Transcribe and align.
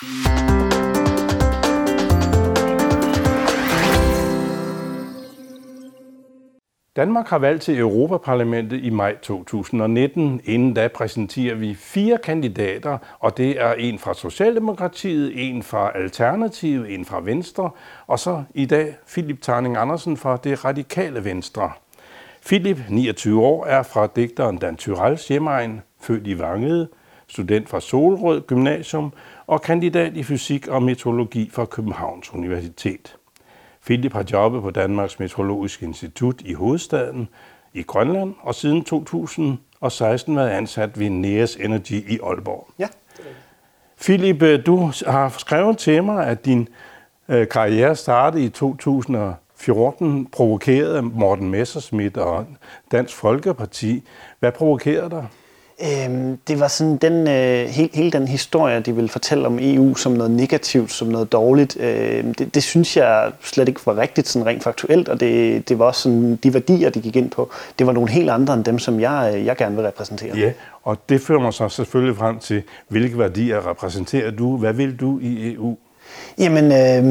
Danmark 0.00 0.08
har 7.28 7.38
valgt 7.38 7.62
til 7.62 7.78
Europaparlamentet 7.78 8.84
i 8.84 8.90
maj 8.90 9.16
2019. 9.22 10.40
Inden 10.44 10.74
da 10.74 10.88
præsenterer 10.88 11.54
vi 11.54 11.74
fire 11.74 12.18
kandidater, 12.18 12.98
og 13.18 13.36
det 13.36 13.60
er 13.60 13.72
en 13.72 13.98
fra 13.98 14.14
Socialdemokratiet, 14.14 15.48
en 15.48 15.62
fra 15.62 15.92
Alternativet, 15.94 16.94
en 16.94 17.04
fra 17.04 17.20
Venstre, 17.20 17.70
og 18.06 18.18
så 18.18 18.44
i 18.54 18.66
dag 18.66 18.96
Philip 19.08 19.40
Tarning 19.40 19.76
Andersen 19.76 20.16
fra 20.16 20.36
det 20.36 20.64
radikale 20.64 21.24
Venstre. 21.24 21.72
Philip, 22.46 22.78
29 22.88 23.42
år, 23.42 23.66
er 23.66 23.82
fra 23.82 24.08
digteren 24.16 24.58
Dan 24.58 24.76
Tyrells 24.76 25.28
hjemmeegn, 25.28 25.82
født 26.00 26.26
i 26.26 26.38
Vangede, 26.38 26.88
student 27.30 27.68
fra 27.68 27.80
Solrød 27.80 28.40
Gymnasium 28.40 29.12
og 29.50 29.62
kandidat 29.62 30.16
i 30.16 30.22
fysik 30.22 30.68
og 30.68 30.82
meteorologi 30.82 31.50
fra 31.52 31.64
Københavns 31.64 32.34
Universitet. 32.34 33.16
Philip 33.84 34.12
har 34.12 34.24
jobbet 34.32 34.62
på 34.62 34.70
Danmarks 34.70 35.18
Meteorologiske 35.18 35.86
Institut 35.86 36.42
i 36.44 36.52
hovedstaden 36.52 37.28
i 37.74 37.82
Grønland, 37.82 38.34
og 38.40 38.54
siden 38.54 38.84
2016 38.84 40.36
været 40.36 40.50
ansat 40.50 40.98
ved 40.98 41.10
Neas 41.10 41.56
Energy 41.56 42.12
i 42.12 42.18
Aalborg. 42.22 42.68
Ja. 42.78 42.88
Philip, 44.00 44.42
øh, 44.42 44.66
du 44.66 44.92
har 45.06 45.28
skrevet 45.38 45.78
til 45.78 46.04
mig, 46.04 46.26
at 46.26 46.44
din 46.44 46.68
øh, 47.28 47.48
karriere 47.48 47.96
startede 47.96 48.44
i 48.44 48.48
2014, 48.48 50.26
provokeret 50.26 50.94
af 50.94 51.02
Morten 51.02 51.50
Messerschmidt 51.50 52.16
og 52.16 52.46
Dansk 52.92 53.16
Folkeparti. 53.16 54.02
Hvad 54.40 54.52
provokerede 54.52 55.10
dig? 55.10 55.26
Øhm, 55.82 56.36
det 56.48 56.60
var 56.60 56.68
sådan 56.68 56.96
den, 56.96 57.28
øh, 57.28 57.66
hele, 57.68 57.90
hele 57.94 58.10
den 58.10 58.28
historie, 58.28 58.80
de 58.80 58.94
ville 58.94 59.08
fortælle 59.08 59.46
om 59.46 59.58
EU 59.60 59.94
som 59.94 60.12
noget 60.12 60.30
negativt, 60.30 60.92
som 60.92 61.08
noget 61.08 61.32
dårligt. 61.32 61.76
Øh, 61.80 62.24
det, 62.38 62.54
det 62.54 62.62
synes 62.62 62.96
jeg 62.96 63.32
slet 63.42 63.68
ikke 63.68 63.80
var 63.86 63.96
rigtigt 63.96 64.28
sådan 64.28 64.46
rent 64.46 64.62
faktuelt, 64.62 65.08
og 65.08 65.20
det, 65.20 65.68
det 65.68 65.78
var 65.78 65.84
også 65.84 66.02
sådan, 66.02 66.36
de 66.36 66.54
værdier, 66.54 66.90
de 66.90 67.00
gik 67.00 67.16
ind 67.16 67.30
på, 67.30 67.50
det 67.78 67.86
var 67.86 67.92
nogle 67.92 68.10
helt 68.10 68.30
andre 68.30 68.54
end 68.54 68.64
dem, 68.64 68.78
som 68.78 69.00
jeg, 69.00 69.32
øh, 69.34 69.46
jeg 69.46 69.56
gerne 69.56 69.76
vil 69.76 69.84
repræsentere. 69.84 70.36
Ja, 70.36 70.52
og 70.82 70.98
det 71.08 71.20
fører 71.20 71.40
mig 71.40 71.52
så 71.52 71.68
selvfølgelig 71.68 72.16
frem 72.16 72.38
til, 72.38 72.62
hvilke 72.88 73.18
værdier 73.18 73.70
repræsenterer 73.70 74.30
du? 74.30 74.56
Hvad 74.56 74.72
vil 74.72 74.96
du 74.96 75.18
i 75.18 75.52
EU? 75.54 75.76
Jamen, 76.38 76.64
øh, 76.64 77.04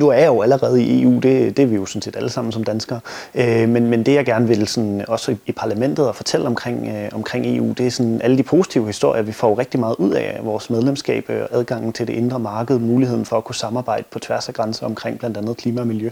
nu 0.00 0.08
er 0.08 0.12
jeg 0.18 0.26
jo 0.26 0.42
allerede 0.42 0.82
i 0.82 1.02
EU, 1.02 1.14
det, 1.14 1.56
det 1.56 1.62
er 1.62 1.66
vi 1.66 1.74
jo 1.74 1.86
sådan 1.86 2.02
set 2.02 2.16
alle 2.16 2.30
sammen 2.30 2.52
som 2.52 2.64
danskere. 2.64 3.00
Øh, 3.34 3.68
men, 3.68 3.86
men 3.86 4.06
det 4.06 4.14
jeg 4.14 4.24
gerne 4.24 4.48
vil 4.48 4.68
sådan, 4.68 5.04
også 5.08 5.32
i, 5.32 5.36
i 5.46 5.52
parlamentet 5.52 6.08
og 6.08 6.14
fortælle 6.16 6.46
omkring, 6.46 6.88
øh, 6.88 7.08
omkring 7.12 7.56
EU, 7.56 7.72
det 7.78 7.86
er 7.86 7.90
sådan 7.90 8.20
alle 8.22 8.38
de 8.38 8.42
positive 8.42 8.86
historier, 8.86 9.22
vi 9.22 9.32
får 9.32 9.58
rigtig 9.58 9.80
meget 9.80 9.96
ud 9.98 10.10
af 10.10 10.40
vores 10.42 10.70
medlemskab, 10.70 11.30
øh, 11.30 11.42
adgangen 11.50 11.92
til 11.92 12.06
det 12.06 12.12
indre 12.12 12.38
marked, 12.38 12.78
muligheden 12.78 13.24
for 13.24 13.36
at 13.36 13.44
kunne 13.44 13.54
samarbejde 13.54 14.04
på 14.10 14.18
tværs 14.18 14.48
af 14.48 14.54
grænser 14.54 14.86
omkring 14.86 15.18
blandt 15.18 15.36
andet 15.36 15.56
klima 15.56 15.80
og 15.80 15.86
miljø. 15.86 16.10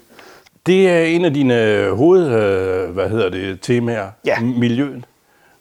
Det 0.67 0.89
er 0.89 1.03
en 1.03 1.25
af 1.25 1.34
dine 1.34 1.86
hoved, 1.91 2.27
øh, 2.27 2.91
hvad 2.91 3.08
hedder 3.08 3.30
det, 3.30 3.61
temaer, 3.61 4.06
Ja. 4.27 4.41
miljøet. 4.41 5.05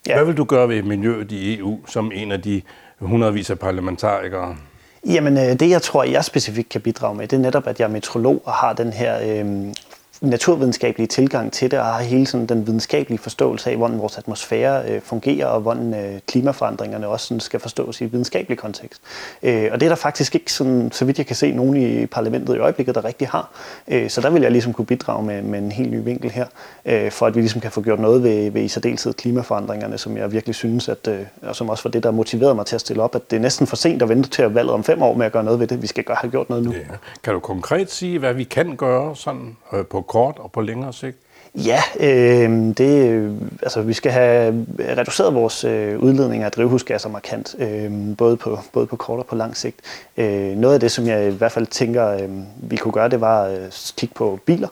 Ja. 0.07 0.15
Hvad 0.15 0.25
vil 0.25 0.37
du 0.37 0.43
gøre 0.43 0.69
ved 0.69 0.83
miljøet 0.83 1.31
i 1.31 1.57
EU 1.59 1.79
som 1.87 2.11
en 2.15 2.31
af 2.31 2.41
de 2.41 2.61
hundredvis 2.99 3.49
af 3.49 3.59
parlamentarikere? 3.59 4.55
Jamen, 5.05 5.37
øh, 5.37 5.59
det 5.59 5.69
jeg 5.69 5.81
tror, 5.81 6.03
jeg 6.03 6.25
specifikt 6.25 6.69
kan 6.69 6.81
bidrage 6.81 7.15
med, 7.15 7.27
det 7.27 7.37
er 7.37 7.41
netop, 7.41 7.67
at 7.67 7.79
jeg 7.79 7.85
er 7.85 7.89
metrolog 7.89 8.41
og 8.45 8.53
har 8.53 8.73
den 8.73 8.93
her 8.93 9.19
øh, 9.21 9.73
naturvidenskabelige 10.21 11.07
tilgang 11.07 11.53
til 11.53 11.71
det, 11.71 11.79
og 11.79 11.85
har 11.85 12.01
hele 12.01 12.25
sådan 12.25 12.45
den 12.45 12.67
videnskabelige 12.67 13.19
forståelse 13.19 13.69
af, 13.69 13.77
hvordan 13.77 13.99
vores 13.99 14.17
atmosfære 14.17 14.83
øh, 14.89 15.01
fungerer, 15.01 15.45
og 15.45 15.61
hvordan 15.61 15.93
øh, 15.93 16.19
klimaforandringerne 16.27 17.07
også 17.07 17.27
sådan 17.27 17.39
skal 17.39 17.59
forstås 17.59 18.01
i 18.01 18.05
videnskabelig 18.05 18.57
kontekst. 18.57 19.01
Øh, 19.43 19.69
og 19.71 19.79
det 19.79 19.85
er 19.85 19.89
der 19.89 19.95
faktisk 19.95 20.35
ikke, 20.35 20.53
sådan, 20.53 20.91
så 20.91 21.05
vidt 21.05 21.17
jeg 21.17 21.25
kan 21.25 21.35
se, 21.35 21.51
nogen 21.51 21.77
i 21.77 22.05
parlamentet 22.05 22.55
i 22.55 22.57
øjeblikket, 22.57 22.95
der 22.95 23.05
rigtig 23.05 23.27
har. 23.27 23.51
Øh, 23.87 24.09
så 24.09 24.21
der 24.21 24.29
vil 24.29 24.41
jeg 24.41 24.51
ligesom 24.51 24.73
kunne 24.73 24.85
bidrage 24.85 25.25
med, 25.25 25.41
med 25.41 25.59
en 25.59 25.71
helt 25.71 25.91
ny 25.91 26.03
vinkel 26.03 26.31
her, 26.31 26.45
øh, 26.85 27.11
for 27.11 27.25
at 27.25 27.35
vi 27.35 27.39
ligesom 27.39 27.61
kan 27.61 27.71
få 27.71 27.81
gjort 27.81 27.99
noget 27.99 28.23
ved, 28.23 28.51
ved 28.51 28.61
i 28.61 28.67
særdeleshed 28.67 29.13
klimaforandringerne, 29.13 29.97
som 29.97 30.17
jeg 30.17 30.31
virkelig 30.31 30.55
synes, 30.55 30.89
at, 30.89 31.07
øh, 31.07 31.19
og 31.41 31.55
som 31.55 31.69
også 31.69 31.83
var 31.83 31.91
det, 31.91 32.03
der 32.03 32.11
motiverede 32.11 32.55
mig 32.55 32.65
til 32.65 32.75
at 32.75 32.81
stille 32.81 33.03
op, 33.03 33.15
at 33.15 33.31
det 33.31 33.37
er 33.37 33.41
næsten 33.41 33.67
for 33.67 33.75
sent 33.75 34.01
at 34.01 34.09
vente 34.09 34.29
til 34.29 34.41
at 34.41 34.55
valget 34.55 34.73
om 34.73 34.83
fem 34.83 35.01
år 35.01 35.13
med 35.13 35.25
at 35.25 35.31
gøre 35.31 35.43
noget 35.43 35.59
ved 35.59 35.67
det. 35.67 35.81
Vi 35.81 35.87
skal 35.87 36.03
gøre, 36.03 36.17
have 36.21 36.31
gjort 36.31 36.49
noget 36.49 36.63
nu. 36.63 36.71
Ja. 36.71 36.77
Kan 37.23 37.33
du 37.33 37.39
konkret 37.39 37.91
sige, 37.91 38.19
hvad 38.19 38.33
vi 38.33 38.43
kan 38.43 38.75
gøre 38.75 39.15
sådan 39.15 39.57
øh, 39.73 39.85
på 39.85 40.01
kort 40.11 40.39
og 40.39 40.51
på 40.51 40.61
længere 40.61 40.93
sigt? 40.93 41.17
Ja, 41.55 41.81
øh, 41.99 42.49
det, 42.77 43.09
øh, 43.09 43.31
altså, 43.63 43.81
vi 43.81 43.93
skal 43.93 44.11
have 44.11 44.65
reduceret 44.79 45.33
vores 45.33 45.63
øh, 45.63 45.99
udledning 45.99 46.43
af 46.43 46.51
drivhusgasser 46.51 47.09
markant, 47.09 47.55
øh, 47.59 48.17
både, 48.17 48.37
på, 48.37 48.59
både 48.73 48.87
på 48.87 48.95
kort 48.95 49.19
og 49.19 49.25
på 49.25 49.35
lang 49.35 49.57
sigt. 49.57 49.75
Øh, 50.17 50.57
noget 50.57 50.73
af 50.73 50.79
det, 50.79 50.91
som 50.91 51.07
jeg 51.07 51.27
i 51.27 51.31
hvert 51.31 51.51
fald 51.51 51.65
tænker, 51.65 52.07
øh, 52.07 52.29
vi 52.55 52.75
kunne 52.75 52.91
gøre, 52.91 53.09
det 53.09 53.21
var 53.21 53.43
at 53.43 53.59
øh, 53.59 53.71
kigge 53.97 54.15
på 54.15 54.39
biler. 54.45 54.67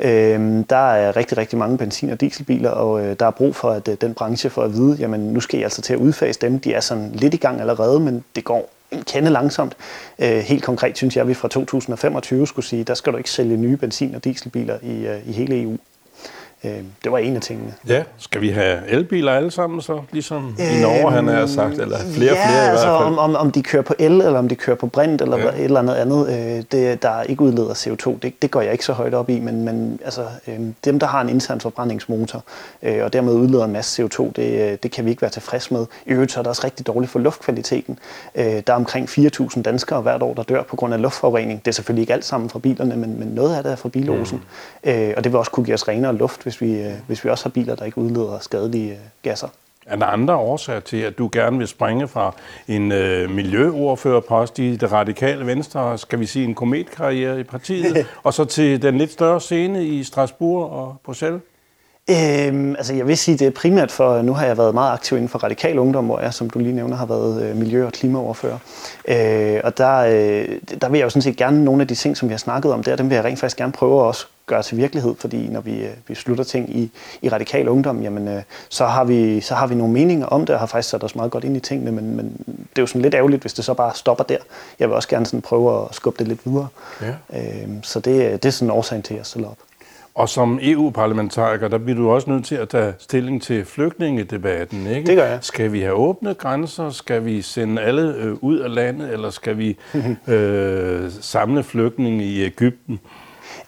Øh, 0.00 0.64
der 0.70 0.92
er 0.92 1.16
rigtig, 1.16 1.38
rigtig 1.38 1.58
mange 1.58 1.78
benzin- 1.78 2.10
og 2.10 2.20
dieselbiler, 2.20 2.70
og 2.70 3.04
øh, 3.04 3.16
der 3.20 3.26
er 3.26 3.30
brug 3.30 3.56
for, 3.56 3.70
at 3.70 3.88
øh, 3.88 3.96
den 4.00 4.14
branche 4.14 4.50
får 4.50 4.62
at 4.62 4.72
vide, 4.72 4.96
jamen 4.98 5.20
nu 5.20 5.40
skal 5.40 5.60
I 5.60 5.62
altså 5.62 5.82
til 5.82 5.92
at 5.92 5.98
udfase 5.98 6.40
dem. 6.40 6.60
De 6.60 6.74
er 6.74 6.80
sådan 6.80 7.10
lidt 7.14 7.34
i 7.34 7.36
gang 7.36 7.60
allerede, 7.60 8.00
men 8.00 8.24
det 8.36 8.44
går 8.44 8.70
en 8.92 9.02
kende 9.02 9.30
langsomt. 9.30 9.76
Øh, 10.18 10.38
helt 10.38 10.62
konkret 10.62 10.96
synes 10.96 11.16
jeg, 11.16 11.22
at 11.22 11.28
vi 11.28 11.34
fra 11.34 11.48
2025 11.48 12.46
skulle 12.46 12.66
sige, 12.66 12.84
der 12.84 12.94
skal 12.94 13.12
du 13.12 13.18
ikke 13.18 13.30
sælge 13.30 13.56
nye 13.56 13.76
benzin- 13.76 14.14
og 14.14 14.24
dieselbiler 14.24 14.78
i, 14.82 15.06
øh, 15.06 15.28
i 15.28 15.32
hele 15.32 15.62
EU. 15.62 15.76
Øh, 16.64 16.70
det 17.04 17.12
var 17.12 17.18
en 17.18 17.36
af 17.36 17.42
tingene. 17.42 17.74
Ja, 17.88 18.02
skal 18.18 18.40
vi 18.40 18.48
have 18.50 18.88
elbiler 18.88 19.32
alle 19.32 19.50
sammen 19.50 19.80
så, 19.80 20.00
ligesom 20.12 20.56
i 20.58 20.82
Norge, 20.82 21.12
han 21.12 21.28
har 21.28 21.46
sagt, 21.46 21.78
eller 21.78 21.98
flere 21.98 22.34
ja, 22.34 22.48
flere 22.48 22.66
i 22.66 22.68
altså, 22.70 22.86
hvert 22.86 22.98
fald? 23.02 23.06
Om, 23.06 23.18
om, 23.18 23.36
om 23.36 23.50
de 23.52 23.62
kører 23.62 23.82
på 23.82 23.94
el, 23.98 24.12
eller 24.12 24.38
om 24.38 24.48
de 24.48 24.54
kører 24.54 24.76
på 24.76 24.86
brint, 24.86 25.22
eller 25.22 25.36
Ja. 25.38 25.44
ja. 25.44 25.50
et 25.50 25.64
eller 25.64 25.80
andet 25.80 25.94
andet, 25.94 26.28
øh, 26.28 26.62
det, 26.72 27.02
der 27.02 27.22
ikke 27.22 27.42
udleder 27.42 27.74
CO2, 27.74 28.18
det, 28.22 28.42
det 28.42 28.50
går 28.50 28.60
jeg 28.60 28.72
ikke 28.72 28.84
så 28.84 28.92
højt 28.92 29.14
op 29.14 29.30
i, 29.30 29.40
men, 29.40 29.64
men 29.64 30.00
altså, 30.04 30.24
øh, 30.48 30.60
dem, 30.84 30.98
der 30.98 31.06
har 31.06 31.20
en 31.20 31.28
intern 31.28 31.60
forbrændingsmotor, 31.60 32.44
øh, 32.82 33.04
og 33.04 33.12
dermed 33.12 33.32
udleder 33.32 33.64
en 33.64 33.72
masse 33.72 34.02
CO2, 34.02 34.32
det, 34.36 34.72
øh, 34.72 34.78
det 34.82 34.90
kan 34.90 35.04
vi 35.04 35.10
ikke 35.10 35.22
være 35.22 35.30
tilfreds 35.30 35.70
med. 35.70 35.86
I 36.06 36.10
øvrigt 36.10 36.32
så 36.32 36.38
er 36.38 36.42
det 36.42 36.50
også 36.50 36.62
rigtig 36.64 36.86
dårligt 36.86 37.12
for 37.12 37.18
luftkvaliteten. 37.18 37.98
Øh, 38.34 38.44
der 38.44 38.62
er 38.66 38.72
omkring 38.72 39.08
4.000 39.08 39.62
danskere 39.62 40.00
hvert 40.02 40.22
år, 40.22 40.34
der 40.34 40.42
dør 40.42 40.62
på 40.62 40.76
grund 40.76 40.94
af 40.94 41.02
luftforurening. 41.02 41.60
Det 41.64 41.68
er 41.70 41.72
selvfølgelig 41.72 42.02
ikke 42.02 42.12
alt 42.12 42.24
sammen 42.24 42.50
fra 42.50 42.58
bilerne, 42.58 42.96
men, 42.96 43.18
men 43.18 43.28
noget 43.28 43.56
af 43.56 43.62
det 43.62 43.72
er 43.72 43.76
fra 43.76 43.88
bilosen. 43.88 44.42
Mm. 44.84 44.90
Øh, 44.90 45.14
og 45.16 45.24
det 45.24 45.32
vil 45.32 45.38
også 45.38 45.50
kunne 45.50 45.64
give 45.64 45.74
os 45.74 45.88
renere 45.88 46.14
luft, 46.16 46.46
hvis 46.52 46.60
vi, 46.60 46.80
øh, 46.82 46.92
hvis 47.06 47.24
vi 47.24 47.30
også 47.30 47.44
har 47.44 47.50
biler, 47.50 47.74
der 47.74 47.84
ikke 47.84 47.98
udleder 47.98 48.38
skadelige 48.38 48.92
øh, 48.92 48.98
gasser. 49.22 49.48
Er 49.86 49.96
der 49.96 50.06
andre 50.06 50.36
årsager 50.36 50.80
til, 50.80 50.96
at 50.96 51.18
du 51.18 51.28
gerne 51.32 51.58
vil 51.58 51.68
springe 51.68 52.08
fra 52.08 52.34
en 52.68 52.92
øh, 52.92 53.30
miljøordførerpost 53.30 54.58
i 54.58 54.76
det 54.76 54.92
radikale 54.92 55.46
venstre, 55.46 55.98
skal 55.98 56.20
vi 56.20 56.26
sige 56.26 56.44
en 56.44 56.54
kometkarriere 56.54 57.40
i 57.40 57.42
partiet, 57.42 58.06
og 58.24 58.34
så 58.34 58.44
til 58.44 58.82
den 58.82 58.98
lidt 58.98 59.12
større 59.12 59.40
scene 59.40 59.86
i 59.86 60.04
Strasbourg 60.04 60.70
og 60.70 60.96
Bruxelles? 61.04 61.40
Øhm, 62.10 62.74
altså 62.76 62.94
jeg 62.94 63.06
vil 63.06 63.18
sige, 63.18 63.38
det 63.38 63.46
er 63.46 63.50
primært 63.50 63.90
for, 63.90 64.22
nu 64.22 64.34
har 64.34 64.46
jeg 64.46 64.58
været 64.58 64.74
meget 64.74 64.92
aktiv 64.92 65.16
inden 65.16 65.28
for 65.28 65.38
radikal 65.38 65.78
ungdom, 65.78 66.04
hvor 66.04 66.20
jeg, 66.20 66.34
som 66.34 66.50
du 66.50 66.58
lige 66.58 66.74
nævner, 66.74 66.96
har 66.96 67.06
været 67.06 67.42
øh, 67.42 67.56
miljø- 67.56 67.86
og 67.86 67.92
klimaoverfører. 67.92 68.58
Øh, 69.08 69.60
og 69.64 69.78
der, 69.78 69.98
øh, 69.98 70.48
der 70.80 70.88
vil 70.88 70.98
jeg 70.98 71.04
jo 71.04 71.10
sådan 71.10 71.22
set 71.22 71.36
gerne, 71.36 71.64
nogle 71.64 71.82
af 71.82 71.88
de 71.88 71.94
ting, 71.94 72.16
som 72.16 72.28
vi 72.28 72.32
har 72.32 72.38
snakket 72.38 72.72
om 72.72 72.82
der, 72.82 72.96
dem 72.96 73.08
vil 73.08 73.14
jeg 73.14 73.24
rent 73.24 73.40
faktisk 73.40 73.56
gerne 73.56 73.72
prøve 73.72 74.00
at 74.00 74.06
også 74.06 74.26
gøre 74.46 74.62
til 74.62 74.76
virkelighed, 74.76 75.14
fordi 75.18 75.48
når 75.48 75.60
vi, 75.60 75.84
øh, 75.84 75.90
vi 76.08 76.14
slutter 76.14 76.44
ting 76.44 76.76
i, 76.76 76.90
i 77.22 77.28
radikal 77.28 77.68
ungdom, 77.68 78.02
jamen, 78.02 78.28
øh, 78.28 78.42
så, 78.68 78.86
har 78.86 79.04
vi, 79.04 79.40
så 79.40 79.54
har 79.54 79.66
vi 79.66 79.74
nogle 79.74 79.92
meninger 79.92 80.26
om 80.26 80.46
det, 80.46 80.54
og 80.54 80.60
har 80.60 80.66
faktisk 80.66 80.90
sat 80.90 81.04
os 81.04 81.14
meget 81.14 81.30
godt 81.30 81.44
ind 81.44 81.56
i 81.56 81.60
tingene, 81.60 81.92
men, 81.92 82.16
men 82.16 82.36
det 82.46 82.78
er 82.78 82.82
jo 82.82 82.86
sådan 82.86 83.02
lidt 83.02 83.14
ærgerligt, 83.14 83.42
hvis 83.42 83.54
det 83.54 83.64
så 83.64 83.74
bare 83.74 83.94
stopper 83.94 84.24
der. 84.24 84.38
Jeg 84.78 84.88
vil 84.88 84.94
også 84.94 85.08
gerne 85.08 85.26
sådan 85.26 85.42
prøve 85.42 85.84
at 85.84 85.94
skubbe 85.94 86.18
det 86.18 86.28
lidt 86.28 86.40
videre. 86.46 86.68
Ja. 87.02 87.38
Øh, 87.38 87.68
så 87.82 88.00
det, 88.00 88.42
det 88.42 88.48
er 88.48 88.52
sådan 88.52 88.70
årsagen 88.70 89.02
til, 89.02 89.14
at 89.14 89.18
jeg 89.18 89.26
stiller 89.26 89.48
op. 89.48 89.58
Og 90.14 90.28
som 90.28 90.58
EU-parlamentariker, 90.62 91.68
der 91.68 91.78
bliver 91.78 91.96
du 91.96 92.10
også 92.10 92.30
nødt 92.30 92.44
til 92.44 92.54
at 92.54 92.68
tage 92.68 92.94
stilling 92.98 93.42
til 93.42 93.64
flygtningedebatten, 93.64 94.86
ikke? 94.86 95.06
Det 95.06 95.16
gør 95.16 95.24
jeg. 95.24 95.38
Skal 95.40 95.72
vi 95.72 95.80
have 95.80 95.92
åbne 95.92 96.34
grænser? 96.34 96.90
Skal 96.90 97.24
vi 97.24 97.42
sende 97.42 97.82
alle 97.82 98.14
øh, 98.14 98.34
ud 98.40 98.58
af 98.58 98.74
landet? 98.74 99.12
Eller 99.12 99.30
skal 99.30 99.58
vi 99.58 99.78
øh, 100.34 101.10
samle 101.20 101.62
flygtninge 101.62 102.24
i 102.24 102.42
Ægypten? 102.42 103.00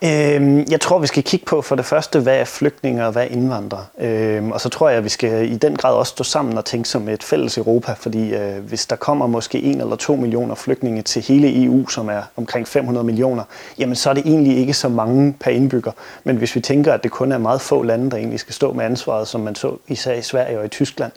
Øhm, 0.06 0.67
jeg 0.71 0.81
tror, 0.81 0.99
vi 0.99 1.06
skal 1.06 1.23
kigge 1.23 1.47
på 1.47 1.62
for 1.62 1.77
det 1.77 1.85
første, 1.85 2.21
hvad 2.21 2.37
er 2.37 2.45
flygtninge 2.45 3.06
og 3.06 3.12
hvad 3.12 3.23
er 3.23 3.27
indvandrere. 3.27 3.87
Øhm, 3.99 4.53
og 4.53 4.61
så 4.61 4.69
tror 4.69 4.89
jeg, 4.89 4.99
at 4.99 5.05
vi 5.05 5.09
skal 5.09 5.53
i 5.53 5.56
den 5.56 5.77
grad 5.77 5.95
også 5.95 6.11
stå 6.11 6.25
sammen 6.25 6.59
og 6.59 6.65
tænke 6.65 6.89
som 6.89 7.09
et 7.09 7.23
fælles 7.23 7.59
Europa, 7.59 7.93
fordi 7.93 8.35
øh, 8.35 8.59
hvis 8.69 8.87
der 8.87 8.97
kommer 8.97 9.27
måske 9.27 9.62
en 9.62 9.81
eller 9.81 9.97
to 9.97 10.17
millioner 10.17 10.55
flygtninge 10.55 11.03
til 11.03 11.23
hele 11.23 11.65
EU, 11.65 11.89
som 11.89 12.09
er 12.09 12.23
omkring 12.37 12.69
500 12.69 13.06
millioner, 13.06 13.43
jamen 13.79 13.97
så 13.97 14.11
er 14.11 14.15
det 14.15 14.27
egentlig 14.27 14.59
ikke 14.59 14.75
så 14.75 14.89
mange 14.89 15.35
per 15.41 15.51
indbygger. 15.51 15.93
Men 16.25 16.37
hvis 16.37 16.55
vi 16.55 16.61
tænker, 16.61 16.93
at 16.93 17.03
det 17.03 17.11
kun 17.11 17.33
er 17.33 17.39
meget 17.39 17.61
få 17.61 17.83
lande, 17.83 18.11
der 18.11 18.17
egentlig 18.17 18.41
skal 18.41 18.55
stå 18.55 18.73
med 18.73 18.85
ansvaret, 18.85 19.29
som 19.29 19.41
man 19.41 19.55
så 19.55 19.77
især 19.89 20.12
i 20.12 20.23
Sverige 20.23 20.59
og 20.59 20.65
i 20.65 20.69
Tyskland, 20.69 21.12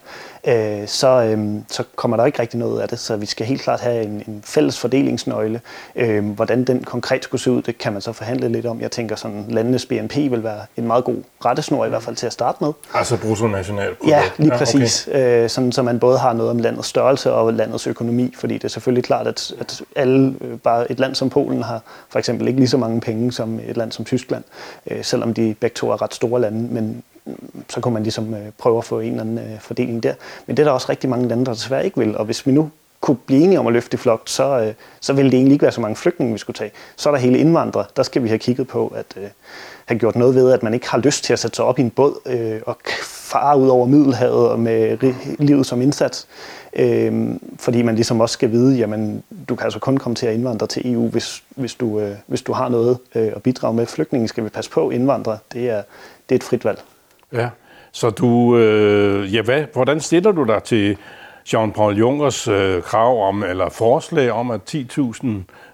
øh, 0.48 0.88
så, 0.88 1.24
øh, 1.24 1.56
så 1.70 1.84
kommer 1.96 2.18
der 2.18 2.26
ikke 2.26 2.42
rigtig 2.42 2.60
noget 2.60 2.82
af 2.82 2.90
det. 2.90 3.00
Så 3.00 3.16
vi 3.16 3.26
skal 3.26 3.46
helt 3.46 3.62
klart 3.62 3.82
have 3.82 4.04
en, 4.04 4.24
en 4.28 4.42
fælles 4.46 4.80
fordelingsnøgle. 4.80 5.62
Øh, 5.96 6.30
hvordan 6.30 6.64
den 6.64 6.84
konkret 6.84 7.24
skulle 7.24 7.42
se 7.42 7.52
ud, 7.52 7.62
det 7.62 7.78
kan 7.78 7.94
man 7.94 8.02
så 8.02 8.12
forhandle 8.12 8.50
lidt 8.50 8.66
om. 8.66 8.77
Jeg 8.82 8.92
tænker, 8.92 9.16
sådan 9.16 9.46
landenes 9.50 9.86
BNP 9.86 10.16
vil 10.16 10.44
være 10.44 10.60
en 10.78 10.88
meget 10.88 11.04
god 11.04 11.16
rettesnor 11.46 11.86
i 11.86 11.90
hvert 11.90 12.04
fald 12.04 12.16
til 12.16 12.26
at 12.26 12.34
starte 12.34 12.58
med. 12.64 12.74
Altså 12.94 13.18
bruttonationalprodukt? 13.18 14.12
Ja, 14.12 14.24
lige 14.38 14.52
præcis. 14.52 15.08
Ja, 15.08 15.12
okay. 15.12 15.44
øh, 15.44 15.50
sådan, 15.50 15.72
så 15.72 15.84
man 15.84 16.00
både 16.00 16.18
har 16.18 16.34
noget 16.34 16.52
om 16.52 16.60
landets 16.60 16.88
størrelse 16.88 17.34
og 17.34 17.54
landets 17.54 17.88
økonomi, 17.88 18.34
fordi 18.38 18.54
det 18.54 18.64
er 18.64 18.68
selvfølgelig 18.68 19.04
klart, 19.04 19.28
at, 19.28 19.54
at 19.60 19.82
alle, 19.96 20.36
øh, 20.42 20.58
bare 20.60 20.92
et 20.92 21.00
land 21.00 21.16
som 21.16 21.30
Polen 21.30 21.64
har 21.64 21.82
for 22.10 22.20
eksempel 22.20 22.48
ikke 22.48 22.60
lige 22.60 22.70
så 22.70 22.78
mange 22.78 23.02
penge 23.02 23.32
som 23.32 23.60
et 23.68 23.78
land 23.78 23.92
som 23.92 24.06
Tyskland, 24.06 24.44
øh, 24.92 25.04
selvom 25.04 25.34
de 25.34 25.56
begge 25.60 25.74
to 25.74 25.92
er 25.92 26.02
ret 26.02 26.14
store 26.14 26.42
lande, 26.42 26.74
men 26.74 27.04
så 27.70 27.82
kunne 27.82 27.94
man 27.94 28.04
ligesom 28.04 28.34
øh, 28.34 28.40
prøve 28.58 28.78
at 28.78 28.84
få 28.84 29.00
en 29.00 29.12
eller 29.12 29.22
anden 29.22 29.38
øh, 29.38 29.60
fordeling 29.60 30.04
der. 30.04 30.14
Men 30.46 30.58
det 30.58 30.64
er 30.64 30.68
der 30.68 30.72
også 30.74 30.90
rigtig 30.90 31.10
mange 31.10 31.28
lande, 31.28 31.46
der 31.46 31.54
desværre 31.54 31.86
ikke 31.86 31.98
vil, 31.98 32.18
og 32.18 32.26
hvis 32.26 32.46
vi 32.48 32.52
nu 32.52 32.70
kunne 33.08 33.18
blive 33.26 33.44
enige 33.44 33.60
om 33.60 33.68
at 33.68 33.74
løfte 33.74 33.96
i 33.96 33.98
flok, 33.98 34.22
så, 34.26 34.60
øh, 34.60 34.74
så 35.00 35.14
ville 35.14 35.32
det 35.32 35.38
egentlig 35.38 35.54
ikke 35.54 35.64
være 35.64 35.72
så 35.72 35.82
mange 35.82 35.96
flygtninge, 35.96 36.34
vi 36.34 36.40
skulle 36.40 36.58
tage. 36.58 36.72
Så 36.96 37.10
er 37.10 37.14
der 37.14 37.20
hele 37.20 37.40
indvandrere. 37.40 37.86
Der 37.96 38.04
skal 38.04 38.24
vi 38.24 38.28
have 38.28 38.40
kigget 38.40 38.68
på 38.68 38.94
at 38.96 39.06
øh, 39.18 39.24
have 39.86 40.00
gjort 40.00 40.16
noget 40.16 40.36
ved, 40.36 40.52
at 40.52 40.64
man 40.64 40.74
ikke 40.74 40.90
har 40.90 40.98
lyst 40.98 41.24
til 41.24 41.34
at 41.34 41.40
sætte 41.40 41.56
sig 41.56 41.66
op 41.66 41.80
i 41.80 41.82
en 41.82 41.90
båd 41.90 42.20
øh, 42.26 42.62
og 42.66 42.78
fare 43.04 43.60
ud 43.60 43.68
over 43.68 43.86
Middelhavet 43.86 44.50
og 44.50 44.60
med 44.60 44.98
livet 45.40 45.66
som 45.66 45.82
indsats. 45.82 46.28
Øh, 46.74 47.36
fordi 47.60 47.82
man 47.82 47.96
ligesom 47.96 48.22
også 48.22 48.34
skal 48.34 48.52
vide, 48.52 48.78
jamen 48.78 49.24
du 49.50 49.56
kan 49.56 49.64
altså 49.64 49.80
kun 49.80 49.98
komme 49.98 50.16
til 50.16 50.28
at 50.28 50.34
indvandre 50.34 50.68
til 50.68 50.94
EU, 50.94 51.10
hvis, 51.10 51.44
hvis, 51.56 51.76
du, 51.76 52.00
øh, 52.00 52.16
hvis 52.28 52.42
du 52.42 52.54
har 52.54 52.70
noget 52.70 52.98
øh, 53.16 53.32
at 53.36 53.44
bidrage 53.44 53.74
med. 53.74 53.86
Flygtninge 53.86 54.28
skal 54.28 54.44
vi 54.44 54.50
passe 54.50 54.72
på, 54.72 54.90
indvandrere, 54.90 55.38
det 55.54 55.70
er, 55.70 55.82
det 56.30 56.36
er 56.36 56.40
et 56.40 56.44
frit 56.44 56.66
valg. 56.66 56.82
Ja, 57.34 57.50
så 57.92 58.10
du, 58.10 58.58
øh, 58.58 59.36
ja, 59.36 59.42
hvad, 59.42 59.64
hvordan 59.74 60.00
stiller 60.00 60.32
du 60.32 60.44
dig 60.44 60.64
til 60.64 60.98
Jean-Paul 61.54 61.94
Junkers 61.94 62.48
øh, 62.48 62.82
krav 62.82 63.28
om, 63.28 63.44
eller 63.44 63.70
forslag 63.70 64.32
om, 64.32 64.52
at 64.52 64.62
10.000 64.76 65.28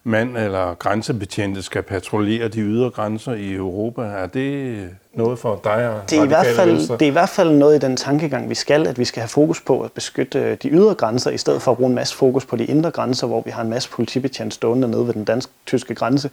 mand 0.03 0.37
eller 0.37 0.73
grænsebetjente 0.73 1.61
skal 1.61 1.83
patruljere 1.83 2.47
de 2.47 2.59
ydre 2.59 2.89
grænser 2.89 3.33
i 3.33 3.53
Europa? 3.53 4.01
Er 4.01 4.27
det 4.27 4.89
noget 5.13 5.39
for 5.39 5.61
dig 5.63 5.89
og 5.89 6.09
det 6.09 6.19
er, 6.19 6.23
i 6.23 6.27
hvert 6.27 6.45
fald, 6.55 6.97
det 6.97 7.01
er 7.01 7.09
i 7.09 7.09
hvert 7.09 7.29
fald 7.29 7.51
noget 7.51 7.75
i 7.75 7.79
den 7.79 7.97
tankegang, 7.97 8.49
vi 8.49 8.55
skal, 8.55 8.87
at 8.87 8.99
vi 8.99 9.05
skal 9.05 9.21
have 9.21 9.27
fokus 9.27 9.61
på 9.61 9.81
at 9.81 9.91
beskytte 9.91 10.39
øh, 10.39 10.57
de 10.63 10.69
ydre 10.69 10.95
grænser, 10.95 11.31
i 11.31 11.37
stedet 11.37 11.61
for 11.61 11.71
at 11.71 11.77
bruge 11.77 11.89
en 11.89 11.95
masse 11.95 12.15
fokus 12.15 12.45
på 12.45 12.55
de 12.55 12.65
indre 12.65 12.91
grænser, 12.91 13.27
hvor 13.27 13.41
vi 13.41 13.51
har 13.51 13.61
en 13.61 13.69
masse 13.69 13.89
politibetjent 13.89 14.53
stående 14.53 14.87
nede 14.87 15.07
ved 15.07 15.13
den 15.13 15.23
dansk-tyske 15.23 15.95
grænse. 15.95 16.29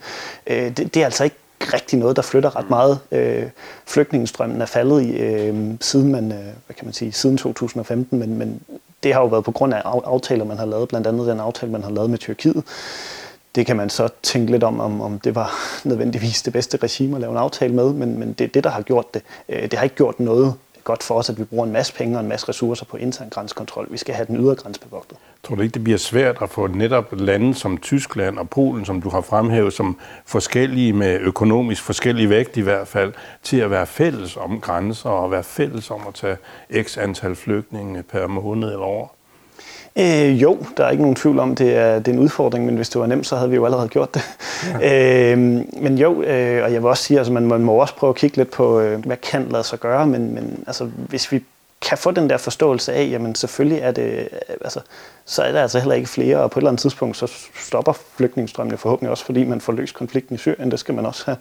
Øh, 0.47 0.57
det, 0.57 0.95
det 0.95 0.97
er 0.97 1.05
altså 1.05 1.25
ikke 1.25 1.37
rigtig 1.61 1.99
noget, 1.99 2.17
der 2.17 2.23
flytter 2.23 2.57
ret 2.57 2.71
meget. 2.71 2.99
Øh, 3.12 3.47
flygtningestrømmen 3.87 4.62
er 4.62 4.67
faldet 4.67 5.03
i, 5.03 5.11
øh, 5.11 5.75
siden, 5.81 6.12
man, 6.12 6.33
øh, 6.33 6.39
hvad 6.39 6.77
kan 6.77 6.85
man 6.85 6.93
sige, 6.93 7.12
siden 7.12 7.37
2015, 7.37 8.19
men, 8.19 8.39
men 8.39 8.61
det 9.03 9.15
har 9.15 9.21
jo 9.21 9.27
været 9.27 9.45
på 9.45 9.53
grund 9.53 9.75
af 9.75 9.83
aftaler, 9.85 10.45
man 10.45 10.59
har 10.59 10.67
lavet, 10.67 10.89
blandt 10.89 11.07
andet 11.07 11.27
den 11.27 11.41
aftale, 11.41 11.73
man 11.73 11.83
har 11.83 11.91
lavet 11.91 12.11
med 12.11 12.19
Tyrkiet. 12.19 12.65
Det 13.55 13.67
kan 13.67 13.77
man 13.77 13.91
så 13.91 14.09
tænke 14.23 14.53
lidt 14.53 14.65
om, 14.65 14.81
om, 14.81 15.01
om 15.01 15.19
det 15.19 15.35
var 15.35 15.55
nødvendigvis 15.85 16.43
det 16.43 16.53
bedste 16.53 16.77
regime 16.77 17.17
at 17.17 17.21
lave 17.21 17.31
en 17.31 17.39
aftale 17.39 17.75
med, 17.75 17.93
men, 17.93 18.19
men 18.19 18.33
det 18.33 18.45
er 18.45 18.49
det, 18.49 18.65
der 18.65 18.71
har 18.71 18.83
gjort 18.83 19.15
det. 19.15 19.23
Øh, 19.49 19.63
det 19.63 19.75
har 19.75 19.85
ikke 19.85 19.97
gjort 19.97 20.21
noget 20.21 20.55
godt 20.85 21.03
for 21.03 21.15
os, 21.15 21.31
at 21.31 21.38
vi 21.38 21.44
bruger 21.44 21.67
en 21.67 21.73
masse 21.73 21.94
penge 21.94 22.17
og 22.17 22.23
en 22.23 22.29
masse 22.29 22.49
ressourcer 22.49 22.85
på 22.85 22.97
intern 22.97 23.29
grænsekontrol. 23.29 23.87
Vi 23.91 23.97
skal 23.97 24.15
have 24.15 24.27
den 24.27 24.37
ydre 24.37 24.55
grænse 24.55 24.81
bevogtet. 24.81 25.19
Tror 25.43 25.56
du 25.56 25.62
ikke, 25.62 25.75
det 25.75 25.85
bliver 25.85 25.99
svært 25.99 26.37
at 26.43 26.50
få 26.50 26.67
netop 26.67 27.12
lande 27.12 27.55
som 27.55 27.79
Tyskland 27.79 28.38
og 28.38 28.50
Polen, 28.50 28.85
som 28.85 29.03
du 29.03 29.09
har 29.09 29.21
fremhævet 29.21 29.73
som 29.73 29.99
forskellige 30.27 30.93
med 30.93 31.21
økonomisk 31.21 31.82
forskellig 31.82 32.31
vægt 32.31 32.56
i 32.56 32.61
hvert 32.61 32.88
fald, 32.88 33.12
til 33.43 33.56
at 33.56 33.71
være 33.71 33.87
fælles 33.87 34.37
om 34.37 34.61
grænser 34.61 35.11
og 35.11 35.31
være 35.31 35.43
fælles 35.43 35.91
om 35.91 36.00
at 36.09 36.15
tage 36.15 36.37
x 36.82 36.99
antal 36.99 37.37
flygtninge 37.37 38.03
per 38.03 38.27
måned 38.27 38.69
eller 38.69 38.87
år? 38.87 39.19
Øh, 39.97 40.43
jo, 40.43 40.59
der 40.77 40.85
er 40.85 40.91
ikke 40.91 41.03
nogen 41.03 41.17
tvivl 41.17 41.39
om, 41.39 41.55
det 41.55 41.77
er, 41.77 41.99
det 41.99 42.09
er 42.09 42.13
en 42.13 42.19
udfordring, 42.19 42.67
men 42.67 42.77
hvis 42.77 42.89
det 42.89 43.01
var 43.01 43.07
nemt, 43.07 43.27
så 43.27 43.37
havde 43.37 43.51
vi 43.51 43.57
jo 43.57 43.65
allerede 43.65 43.89
gjort 43.89 44.15
det. 44.15 44.23
Ja. 44.81 45.33
øh, 45.33 45.39
men 45.83 45.99
jo, 45.99 46.23
øh, 46.23 46.65
og 46.65 46.73
jeg 46.73 46.83
vil 46.83 46.89
også 46.89 47.03
sige, 47.03 47.17
at 47.17 47.21
altså, 47.21 47.33
man, 47.33 47.47
man 47.47 47.61
må 47.61 47.73
også 47.73 47.95
prøve 47.95 48.11
at 48.11 48.17
kigge 48.17 48.37
lidt 48.37 48.51
på, 48.51 48.81
øh, 48.81 49.07
hvad 49.07 49.17
kan 49.17 49.49
lade 49.51 49.65
sig 49.65 49.81
gøre, 49.81 50.07
men, 50.07 50.35
men 50.35 50.65
altså, 50.67 50.85
hvis 50.85 51.33
vi 51.33 51.43
kan 51.81 51.99
få 51.99 52.11
den 52.11 52.31
der 52.31 52.37
forståelse 52.37 52.93
af, 52.93 53.09
jamen 53.11 53.35
selvfølgelig 53.35 53.79
er 53.79 53.93
det, 53.93 54.13
øh, 54.13 54.57
altså, 54.61 54.81
så 55.25 55.43
er 55.43 55.53
der 55.53 55.63
altså 55.63 55.79
heller 55.79 55.95
ikke 55.95 56.09
flere, 56.09 56.39
og 56.39 56.51
på 56.51 56.59
et 56.59 56.61
eller 56.61 56.71
andet 56.71 56.81
tidspunkt, 56.81 57.17
så 57.17 57.33
stopper 57.61 57.93
flygtningestrømmene 57.93 58.79
forhåbentlig 58.79 59.11
også, 59.11 59.25
fordi 59.25 59.45
man 59.45 59.61
får 59.61 59.73
løst 59.73 59.95
konflikten 59.95 60.35
i 60.35 60.39
Syrien. 60.39 60.71
Det 60.71 60.81
skal 60.81 60.95
man 60.95 61.07
også 61.07 61.23
have, 61.27 61.37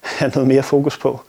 have 0.00 0.32
noget 0.34 0.48
mere 0.48 0.62
fokus 0.62 0.98
på. 0.98 1.20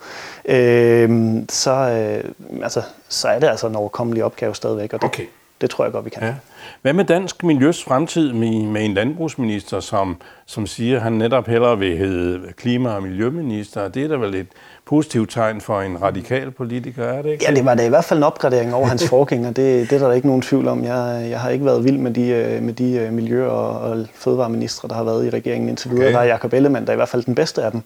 Øh, 0.44 1.34
så, 1.48 1.70
øh, 1.70 2.24
altså, 2.62 2.82
så 3.08 3.28
er 3.28 3.38
det 3.38 3.46
altså 3.46 3.66
en 3.66 3.76
overkommelig 3.76 4.24
opgave 4.24 4.54
stadigvæk, 4.54 4.92
og 4.92 5.00
det, 5.00 5.06
okay 5.06 5.26
det 5.62 5.70
tror 5.70 5.84
jeg 5.84 5.92
godt, 5.92 6.04
vi 6.04 6.10
kan. 6.10 6.22
Ja. 6.22 6.34
Hvad 6.82 6.92
med 6.92 7.04
dansk 7.04 7.44
miljøs 7.44 7.84
fremtid 7.84 8.32
med, 8.32 8.62
med 8.62 8.84
en 8.84 8.94
landbrugsminister, 8.94 9.80
som, 9.80 10.20
som 10.46 10.66
siger, 10.66 10.96
at 10.96 11.02
han 11.02 11.12
netop 11.12 11.46
hellere 11.46 11.78
vil 11.78 11.96
hedde 11.96 12.52
klima- 12.56 12.90
og 12.90 13.02
miljøminister? 13.02 13.88
Det 13.88 14.04
er 14.04 14.08
da 14.08 14.16
vel 14.16 14.34
et 14.34 14.48
positivt 14.84 15.30
tegn 15.30 15.60
for 15.60 15.80
en 15.80 16.02
radikal 16.02 16.50
politiker, 16.50 17.04
er 17.04 17.22
det 17.22 17.30
ikke? 17.30 17.44
Ja, 17.48 17.54
det 17.54 17.64
var 17.64 17.74
da 17.74 17.86
i 17.86 17.88
hvert 17.88 18.04
fald 18.04 18.18
en 18.18 18.24
opgradering 18.24 18.74
over 18.74 18.86
hans 18.86 19.08
forgænger. 19.14 19.50
Det, 19.50 19.90
det 19.90 20.02
er 20.02 20.06
der 20.08 20.12
ikke 20.12 20.26
nogen 20.26 20.42
tvivl 20.42 20.68
om. 20.68 20.84
Jeg, 20.84 21.26
jeg 21.30 21.40
har 21.40 21.50
ikke 21.50 21.64
været 21.64 21.84
vild 21.84 21.98
med 21.98 22.10
de, 22.10 22.28
øh, 22.28 22.62
med 22.62 22.72
de 22.72 22.92
øh, 22.92 23.12
miljø- 23.12 23.48
og, 23.48 23.90
og 23.90 24.06
fødevareministre, 24.14 24.88
der 24.88 24.94
har 24.94 25.04
været 25.04 25.26
i 25.26 25.30
regeringen 25.30 25.68
indtil 25.68 25.90
videre. 25.90 26.06
Okay. 26.06 26.14
Der 26.14 26.20
er 26.20 26.24
Jacob 26.24 26.52
Ellemann, 26.52 26.86
der 26.86 26.90
er 26.90 26.94
i 26.94 26.96
hvert 26.96 27.08
fald 27.08 27.24
den 27.24 27.34
bedste 27.34 27.62
af 27.62 27.70
dem. 27.72 27.82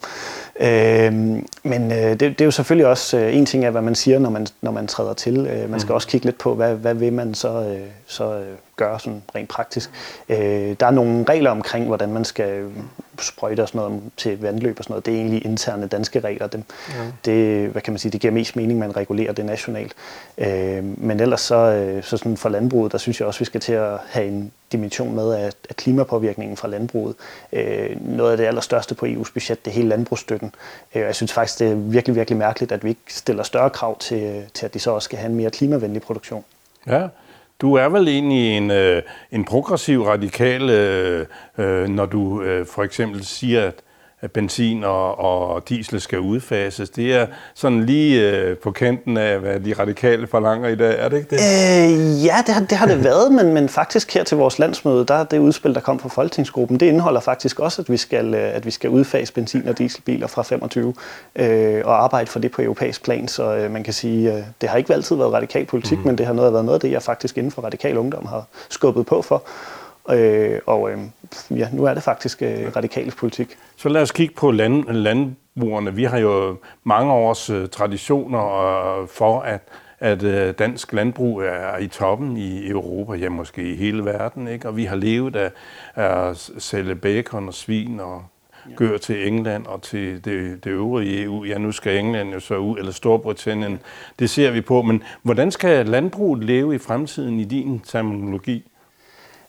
Øh, 0.60 1.43
men 1.62 1.93
øh, 1.93 2.10
det, 2.10 2.20
det 2.20 2.40
er 2.40 2.44
jo 2.44 2.50
selvfølgelig 2.50 2.87
også 2.87 3.19
øh, 3.19 3.37
en 3.37 3.46
ting 3.46 3.64
af, 3.64 3.70
hvad 3.70 3.82
man 3.82 3.94
siger, 3.94 4.19
når 4.19 4.31
man, 4.31 4.46
når 4.62 4.70
man 4.70 4.87
træder 4.87 5.14
til. 5.14 5.46
Øh, 5.46 5.70
man 5.70 5.81
skal 5.81 5.92
mm. 5.92 5.94
også 5.94 6.08
kigge 6.08 6.26
lidt 6.26 6.38
på, 6.38 6.54
hvad, 6.54 6.75
hvad 6.75 6.94
vil 6.94 7.12
man 7.12 7.34
så, 7.34 7.49
øh, 7.49 7.81
så 8.06 8.34
øh, 8.34 8.46
gøre 8.76 9.00
sådan 9.00 9.22
rent 9.34 9.49
praktisk. 9.49 9.90
Øh, 10.28 10.37
der 10.81 10.87
er 10.87 10.90
nogle 10.90 11.25
regler 11.28 11.50
omkring, 11.50 11.87
hvordan 11.87 12.12
man 12.12 12.25
skal 12.25 12.62
sprøjte 13.20 13.60
og 13.60 13.68
sådan 13.68 13.78
noget 13.78 14.02
til 14.16 14.32
et 14.32 14.42
vandløb 14.42 14.78
og 14.78 14.84
sådan 14.84 14.92
noget. 14.92 15.06
Det 15.06 15.14
er 15.14 15.18
egentlig 15.18 15.44
interne 15.44 15.86
danske 15.86 16.20
regler. 16.20 16.46
Det, 16.46 16.64
ja. 16.88 16.94
det, 17.24 17.68
hvad 17.68 17.82
kan 17.82 17.92
man 17.92 17.98
sige, 17.98 18.12
det 18.12 18.20
giver 18.20 18.32
mest 18.32 18.56
mening, 18.56 18.78
man 18.78 18.96
regulerer 18.96 19.32
det 19.32 19.44
nationalt. 19.44 19.94
Øh, 20.38 20.84
men 20.98 21.20
ellers 21.20 21.40
så, 21.40 21.56
øh, 21.56 22.02
så 22.02 22.16
sådan 22.16 22.36
for 22.36 22.48
landbruget, 22.48 22.92
der 22.92 22.98
synes 22.98 23.20
jeg 23.20 23.26
også, 23.26 23.38
vi 23.38 23.44
skal 23.44 23.60
til 23.60 23.72
at 23.72 23.98
have 24.08 24.26
en 24.26 24.52
dimension 24.72 25.14
med 25.14 25.32
af, 25.32 25.52
af 25.70 25.76
klimapåvirkningen 25.76 26.56
fra 26.56 26.68
landbruget. 26.68 27.14
Øh, 27.52 27.96
noget 28.00 28.30
af 28.30 28.36
det 28.36 28.44
allerstørste 28.44 28.94
på 28.94 29.06
EU's 29.06 29.32
budget, 29.32 29.64
det 29.64 29.70
er 29.70 29.74
hele 29.74 29.88
landbrugsstøtten. 29.88 30.54
Øh, 30.94 31.02
jeg 31.02 31.14
synes 31.14 31.32
faktisk, 31.32 31.58
det 31.58 31.70
er 31.70 31.74
virkelig, 31.74 32.16
virkelig 32.16 32.36
mærkeligt, 32.38 32.72
at 32.72 32.84
vi 32.84 32.88
ikke 32.88 33.00
stiller 33.08 33.42
større 33.42 33.70
krav 33.70 33.98
til, 33.98 34.44
til 34.54 34.66
at 34.66 34.74
de 34.74 34.78
så 34.78 34.90
også 34.90 35.06
skal 35.06 35.18
have 35.18 35.30
en 35.30 35.36
mere 35.36 35.50
klimavenlig 35.50 36.02
produktion. 36.02 36.44
Ja, 36.86 37.08
du 37.60 37.74
er 37.74 37.88
vel 37.88 38.08
egentlig 38.08 38.56
en, 38.56 38.70
øh, 38.70 39.02
en 39.32 39.44
progressiv 39.44 40.02
radikal, 40.02 40.70
øh, 40.70 41.26
øh, 41.58 41.88
når 41.88 42.06
du 42.06 42.42
øh, 42.42 42.66
for 42.66 42.82
eksempel 42.82 43.24
siger, 43.24 43.66
at 43.66 43.74
at 43.74 43.85
benzin 44.28 44.84
og, 44.84 45.19
og 45.19 45.69
diesel 45.69 46.00
skal 46.00 46.20
udfases. 46.20 46.90
Det 46.90 47.14
er 47.14 47.26
sådan 47.55 47.84
lige 47.84 48.31
øh, 48.31 48.56
på 48.56 48.70
kanten 48.70 49.17
af, 49.17 49.38
hvad 49.38 49.61
de 49.61 49.73
radikale 49.73 50.26
forlanger 50.26 50.69
i 50.69 50.76
dag, 50.76 50.96
er 50.99 51.08
det 51.08 51.17
ikke 51.17 51.31
det? 51.31 51.37
Øh, 51.37 52.25
ja, 52.25 52.37
det 52.46 52.55
har 52.55 52.61
det, 52.61 52.78
har 52.78 52.87
det 52.87 53.05
været, 53.05 53.32
men, 53.32 53.55
men 53.55 53.69
faktisk 53.69 54.14
her 54.14 54.25
til 54.25 54.37
vores 54.37 54.58
landsmøde, 54.58 55.05
der 55.05 55.25
det 55.25 55.38
udspil, 55.38 55.75
der 55.75 55.81
kom 55.81 55.99
fra 55.99 56.08
Folketingsgruppen, 56.08 56.81
det 56.81 56.87
indeholder 56.87 57.20
faktisk 57.20 57.61
også, 57.61 57.82
at 57.82 57.90
vi 57.90 57.96
skal, 57.96 58.34
øh, 58.34 58.55
at 58.56 58.67
vi 58.67 58.70
skal 58.70 58.90
udfase 58.90 59.33
benzin- 59.33 59.68
og 59.68 59.78
dieselbiler 59.78 60.26
fra 60.26 60.42
25 60.42 60.95
øh, 61.37 61.83
og 61.85 62.04
arbejde 62.04 62.30
for 62.30 62.38
det 62.38 62.50
på 62.50 62.62
europæisk 62.62 63.04
plan. 63.04 63.28
Så 63.28 63.56
øh, 63.56 63.71
man 63.71 63.85
kan 63.85 63.92
sige, 63.92 64.33
øh, 64.33 64.42
det 64.61 64.68
har 64.68 64.78
ikke 64.78 64.95
altid 64.95 65.16
været 65.16 65.33
radikal 65.33 65.66
politik, 65.66 65.99
mm. 65.99 66.06
men 66.06 66.18
det 66.18 66.26
har 66.26 66.33
noget, 66.33 66.52
været 66.52 66.64
noget 66.64 66.76
af 66.76 66.80
det, 66.80 66.90
jeg 66.90 67.02
faktisk 67.02 67.38
inden 67.38 67.52
for 67.52 67.62
radikal 67.62 67.99
ungdom 67.99 68.26
har 68.26 68.45
skubbet 68.68 69.06
på 69.06 69.23
for. 69.23 69.42
Øh, 70.11 70.59
og 70.66 70.90
øh, 70.90 70.99
ja, 71.50 71.68
nu 71.73 71.85
er 71.85 71.95
det 71.95 72.02
faktisk 72.02 72.42
øh, 72.42 72.76
radikal 72.76 73.11
politik. 73.11 73.56
Så 73.76 73.88
lad 73.88 74.02
os 74.02 74.11
kigge 74.11 74.35
på 74.35 74.50
land, 74.50 74.85
landbrugerne. 74.85 75.95
Vi 75.95 76.04
har 76.04 76.18
jo 76.18 76.56
mange 76.85 77.12
års 77.12 77.50
øh, 77.50 77.68
traditioner 77.68 79.00
øh, 79.00 79.09
for, 79.09 79.40
at 79.40 79.61
at 80.00 80.23
øh, 80.23 80.54
dansk 80.59 80.92
landbrug 80.92 81.40
er 81.42 81.78
i 81.78 81.88
toppen 81.88 82.37
i 82.37 82.68
Europa, 82.68 83.12
ja 83.12 83.28
måske 83.28 83.73
i 83.73 83.76
hele 83.76 84.04
verden, 84.04 84.49
ikke? 84.49 84.68
og 84.68 84.76
vi 84.76 84.85
har 84.85 84.97
levet 84.97 85.37
af, 85.37 85.50
af 85.95 86.28
at 86.28 86.50
sælge 86.59 86.95
bacon 86.95 87.49
og 87.49 87.54
svin 87.54 88.00
og 88.00 88.25
gør 88.76 88.97
til 88.97 89.28
England 89.28 89.66
og 89.66 89.83
til 89.83 90.25
det, 90.25 90.64
det 90.64 90.71
øvrige 90.71 91.23
EU. 91.23 91.45
Ja, 91.45 91.59
nu 91.59 91.73
skal 91.73 91.99
England 91.99 92.33
jo 92.33 92.40
så 92.40 92.56
ud, 92.56 92.78
eller 92.78 92.92
Storbritannien. 92.92 93.80
Det 94.18 94.30
ser 94.30 94.50
vi 94.50 94.61
på. 94.61 94.83
Men 94.83 95.02
hvordan 95.23 95.50
skal 95.50 95.87
landbruget 95.87 96.45
leve 96.45 96.75
i 96.75 96.78
fremtiden 96.78 97.40
i 97.40 97.45
din 97.45 97.80
terminologi? 97.80 98.64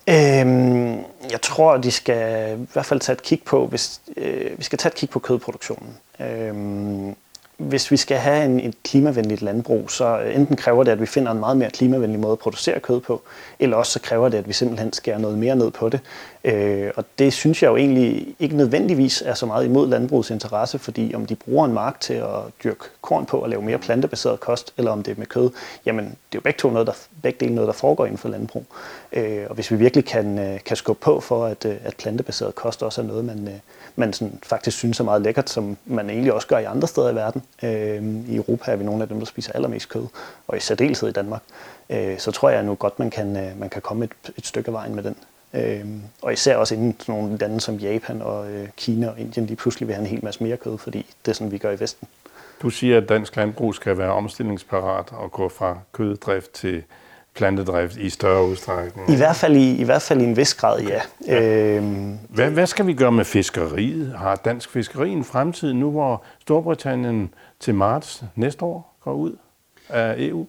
Øhm, 0.10 1.04
jeg 1.32 1.42
tror, 1.42 1.74
at 1.74 1.84
de 1.84 1.92
skal 1.92 2.54
i 2.60 2.68
hvert 2.74 2.86
fald 2.86 3.00
tage 3.00 3.14
et 3.14 3.22
kig 3.22 3.42
på, 3.46 3.68
hvis, 3.68 4.02
øh, 4.18 4.58
vi 4.58 4.64
skal 4.64 4.80
tage 4.80 4.92
et 4.92 4.98
kig 4.98 5.10
på 5.10 5.20
kødproduktionen. 5.20 5.98
Øhm, 6.20 7.16
hvis 7.58 7.92
vi 7.92 7.98
skal 7.98 8.18
have 8.18 8.46
en, 8.46 8.60
et 8.60 8.84
klimavenligt 8.84 9.42
landbrug, 9.42 9.92
så 9.92 10.20
øh, 10.20 10.36
enten 10.36 10.56
kræver 10.56 10.84
det, 10.84 10.92
at 10.92 11.02
vi 11.02 11.06
finder 11.06 11.32
en 11.32 11.40
meget 11.40 11.58
mere 11.58 11.70
klimavenlig 11.70 12.20
måde 12.20 12.32
at 12.32 12.40
producere 12.40 12.80
kød 12.80 13.00
på, 13.00 13.22
eller 13.60 13.78
også 13.78 13.92
så 13.92 14.00
kræver 14.00 14.30
det, 14.30 14.38
at 14.38 14.48
vi 14.48 14.54
simpelthen 14.54 14.94
skærer 14.94 15.18
noget 15.18 15.38
mere 15.38 15.56
ned 15.56 15.72
på 15.72 15.90
det. 15.90 16.00
Øh, 16.44 16.92
og 16.96 17.06
det 17.20 17.34
synes 17.34 17.64
jeg 17.64 17.70
jo 17.70 17.76
egentlig 17.76 18.36
ikke 18.40 18.58
nødvendigvis 18.58 19.24
er 19.26 19.34
så 19.34 19.46
meget 19.46 19.66
imod 19.66 19.88
landbrugets 19.88 20.30
interesse, 20.30 20.80
fordi 20.80 21.14
om 21.16 21.26
de 21.26 21.36
bruger 21.36 21.66
en 21.66 21.74
mark 21.74 22.00
til 22.00 22.14
at 22.14 22.40
dyrke 22.64 22.84
korn 23.02 23.26
på 23.26 23.38
og 23.38 23.50
lave 23.50 23.62
mere 23.62 23.78
plantebaseret 23.78 24.40
kost, 24.40 24.74
eller 24.78 24.92
om 24.92 25.04
det 25.04 25.12
er 25.12 25.16
med 25.20 25.28
kød, 25.28 25.50
jamen 25.86 26.06
det 26.06 26.12
er 26.12 26.36
jo 26.36 26.42
begge, 26.42 26.58
to 26.58 26.70
noget, 26.70 26.88
der, 26.88 26.94
begge 27.24 27.40
dele 27.40 27.56
noget, 27.56 27.68
der 27.68 27.74
foregår 27.74 28.06
inden 28.06 28.18
for 28.18 28.30
landbrug. 28.30 28.66
Øh, 29.14 29.46
og 29.50 29.56
hvis 29.56 29.72
vi 29.72 29.76
virkelig 29.76 30.06
kan, 30.06 30.40
øh, 30.40 30.60
kan 30.66 30.78
skubbe 30.78 31.02
på 31.02 31.20
for, 31.20 31.46
at, 31.46 31.66
øh, 31.66 31.76
at 31.84 31.96
plantebaseret 31.96 32.56
kost 32.56 32.84
også 32.84 33.02
er 33.02 33.06
noget, 33.06 33.26
man, 33.26 33.50
man 33.98 34.14
sådan 34.14 34.40
faktisk 34.44 34.78
synes 34.78 35.00
er 35.00 35.04
meget 35.04 35.22
lækkert, 35.22 35.50
som 35.50 35.78
man 35.86 36.10
egentlig 36.10 36.34
også 36.34 36.48
gør 36.48 36.58
i 36.58 36.64
andre 36.64 36.88
steder 36.88 37.10
i 37.10 37.16
verden. 37.16 37.44
Øh, 37.64 38.30
I 38.34 38.36
Europa 38.36 38.72
er 38.72 38.76
vi 38.76 38.84
nogle 38.84 39.02
af 39.02 39.08
dem, 39.08 39.20
der 39.20 39.26
spiser 39.26 39.54
allermest 39.54 39.90
kød, 39.90 40.06
og 40.48 40.58
i 40.58 40.60
særdeleshed 40.60 41.10
i 41.10 41.12
Danmark. 41.12 41.42
Øh, 41.90 42.20
så 42.20 42.32
tror 42.32 42.50
jeg 42.50 42.64
nu 42.64 42.76
godt, 42.76 43.00
man 43.00 43.10
kan, 43.10 43.38
øh, 43.38 43.60
man 43.60 43.70
kan 43.70 43.82
komme 43.82 44.06
et, 44.06 44.12
et 44.38 44.46
stykke 44.46 44.68
af 44.68 44.74
vejen 44.74 44.96
med 44.96 45.04
den. 45.04 45.16
Øh, 45.54 45.86
og 46.22 46.34
især 46.34 46.58
også 46.58 46.76
inden 46.76 46.96
sådan 47.00 47.16
nogle 47.16 47.38
lande 47.38 47.62
som 47.62 47.76
Japan 47.76 48.22
og 48.22 48.52
øh, 48.52 48.68
Kina 48.78 49.10
og 49.10 49.20
Indien 49.20 49.46
lige 49.46 49.58
pludselig 49.58 49.88
vil 49.88 49.96
have 49.96 50.04
en 50.06 50.10
hel 50.10 50.24
masse 50.24 50.44
mere 50.44 50.58
kød, 50.58 50.78
fordi 50.78 51.06
det 51.26 51.32
er 51.32 51.36
sådan, 51.36 51.52
vi 51.52 51.58
gør 51.58 51.72
i 51.72 51.80
Vesten. 51.80 52.08
Du 52.62 52.70
siger, 52.70 52.98
at 52.98 53.10
dansk 53.10 53.36
landbrug 53.36 53.76
skal 53.76 53.98
være 53.98 54.12
omstillingsparat 54.12 55.06
og 55.12 55.32
gå 55.32 55.50
fra 55.50 55.78
køddrift 55.92 56.52
til 56.52 56.84
plantedrift 57.38 57.98
i 57.98 58.10
større 58.10 58.46
udstrækning? 58.46 59.10
I 59.10 59.16
hvert 59.16 59.36
fald 59.36 59.56
i, 59.56 59.76
i, 59.76 59.84
hvert 59.84 60.02
fald 60.02 60.22
i 60.22 60.24
en 60.24 60.38
vis 60.38 60.54
grad, 60.54 60.82
ja. 60.82 61.02
ja. 61.28 61.42
Øhm, 61.42 62.18
hvad, 62.30 62.50
hvad 62.50 62.68
skal 62.68 62.88
vi 62.88 62.94
gøre 62.94 63.12
med 63.12 63.26
fiskeriet? 63.26 64.14
Har 64.18 64.36
dansk 64.36 64.72
fiskeri 64.72 65.10
en 65.10 65.24
fremtid 65.24 65.74
nu, 65.74 65.92
hvor 65.92 66.24
Storbritannien 66.40 67.34
til 67.60 67.76
marts 67.76 68.24
næste 68.36 68.66
år 68.66 68.96
går 69.04 69.14
ud 69.14 69.36
af 69.90 70.16
EU? 70.18 70.48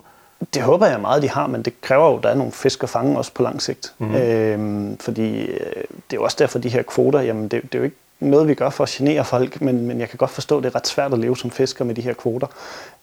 Det 0.54 0.62
håber 0.62 0.86
jeg 0.86 1.00
meget, 1.00 1.22
de 1.22 1.30
har, 1.30 1.46
men 1.46 1.62
det 1.62 1.80
kræver 1.80 2.10
jo, 2.10 2.16
at 2.16 2.22
der 2.22 2.28
er 2.28 2.34
nogle 2.34 2.52
fisk 2.52 2.82
at 2.82 2.88
fange 2.88 3.18
også 3.18 3.34
på 3.34 3.42
lang 3.42 3.62
sigt. 3.62 3.94
Mm-hmm. 3.98 4.16
Øhm, 4.16 4.98
fordi 4.98 5.40
øh, 5.40 5.58
det 5.76 6.12
er 6.12 6.14
jo 6.14 6.22
også 6.22 6.36
derfor, 6.38 6.58
de 6.58 6.68
her 6.68 6.82
kvoter, 6.82 7.20
jamen 7.20 7.42
det, 7.42 7.62
det 7.62 7.74
er 7.74 7.78
jo 7.78 7.84
ikke 7.84 7.96
noget, 8.20 8.48
vi 8.48 8.54
gør 8.54 8.70
for 8.70 8.84
at 8.84 8.90
genere 8.90 9.24
folk, 9.24 9.60
men, 9.60 9.86
men 9.86 10.00
jeg 10.00 10.08
kan 10.08 10.16
godt 10.16 10.30
forstå, 10.30 10.56
at 10.58 10.64
det 10.64 10.70
er 10.70 10.76
ret 10.76 10.86
svært 10.86 11.12
at 11.12 11.18
leve 11.18 11.36
som 11.36 11.50
fisker 11.50 11.84
med 11.84 11.94
de 11.94 12.00
her 12.00 12.12
kvoter. 12.12 12.46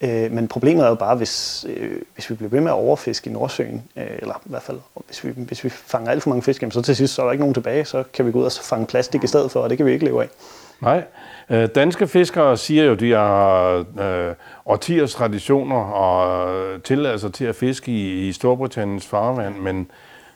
Øh, 0.01 0.31
men 0.31 0.47
problemet 0.47 0.85
er 0.85 0.89
jo 0.89 0.95
bare, 0.95 1.15
hvis, 1.15 1.65
øh, 1.69 2.01
hvis 2.13 2.29
vi 2.29 2.35
bliver 2.35 2.49
ved 2.49 2.61
med 2.61 2.71
at 2.71 2.75
overfiske 2.75 3.29
i 3.29 3.33
Nordsøen, 3.33 3.83
øh, 3.95 4.03
eller 4.19 4.41
i 4.45 4.49
hvert 4.49 4.61
fald, 4.61 4.77
hvis 5.05 5.23
vi, 5.23 5.31
hvis 5.35 5.63
vi 5.63 5.69
fanger 5.69 6.11
alt 6.11 6.23
for 6.23 6.29
mange 6.29 6.43
fisk, 6.43 6.61
jamen, 6.61 6.71
så 6.71 6.81
til 6.81 6.95
sidst 6.95 7.13
så 7.13 7.21
er 7.21 7.25
der 7.25 7.31
ikke 7.31 7.41
nogen 7.41 7.53
tilbage, 7.53 7.85
så 7.85 8.03
kan 8.13 8.25
vi 8.25 8.31
gå 8.31 8.39
ud 8.39 8.45
og 8.45 8.51
fange 8.51 8.85
plastik 8.85 9.23
i 9.23 9.27
stedet 9.27 9.51
for, 9.51 9.59
og 9.59 9.69
det 9.69 9.77
kan 9.77 9.85
vi 9.85 9.93
ikke 9.93 10.05
leve 10.05 10.23
af. 10.23 10.29
Nej. 10.81 11.03
Øh, 11.49 11.69
danske 11.75 12.07
fiskere 12.07 12.57
siger 12.57 12.83
jo, 12.83 12.91
at 12.91 12.99
de 12.99 13.11
har 13.11 13.85
øh, 14.01 14.33
årtiers 14.65 15.13
traditioner 15.13 15.75
og 15.75 16.83
tilladelser 16.83 17.29
til 17.29 17.45
at 17.45 17.55
fiske 17.55 17.91
i, 17.91 18.27
i 18.27 18.33
Storbritanniens 18.33 19.07
farvand, 19.07 19.55
men 19.55 19.87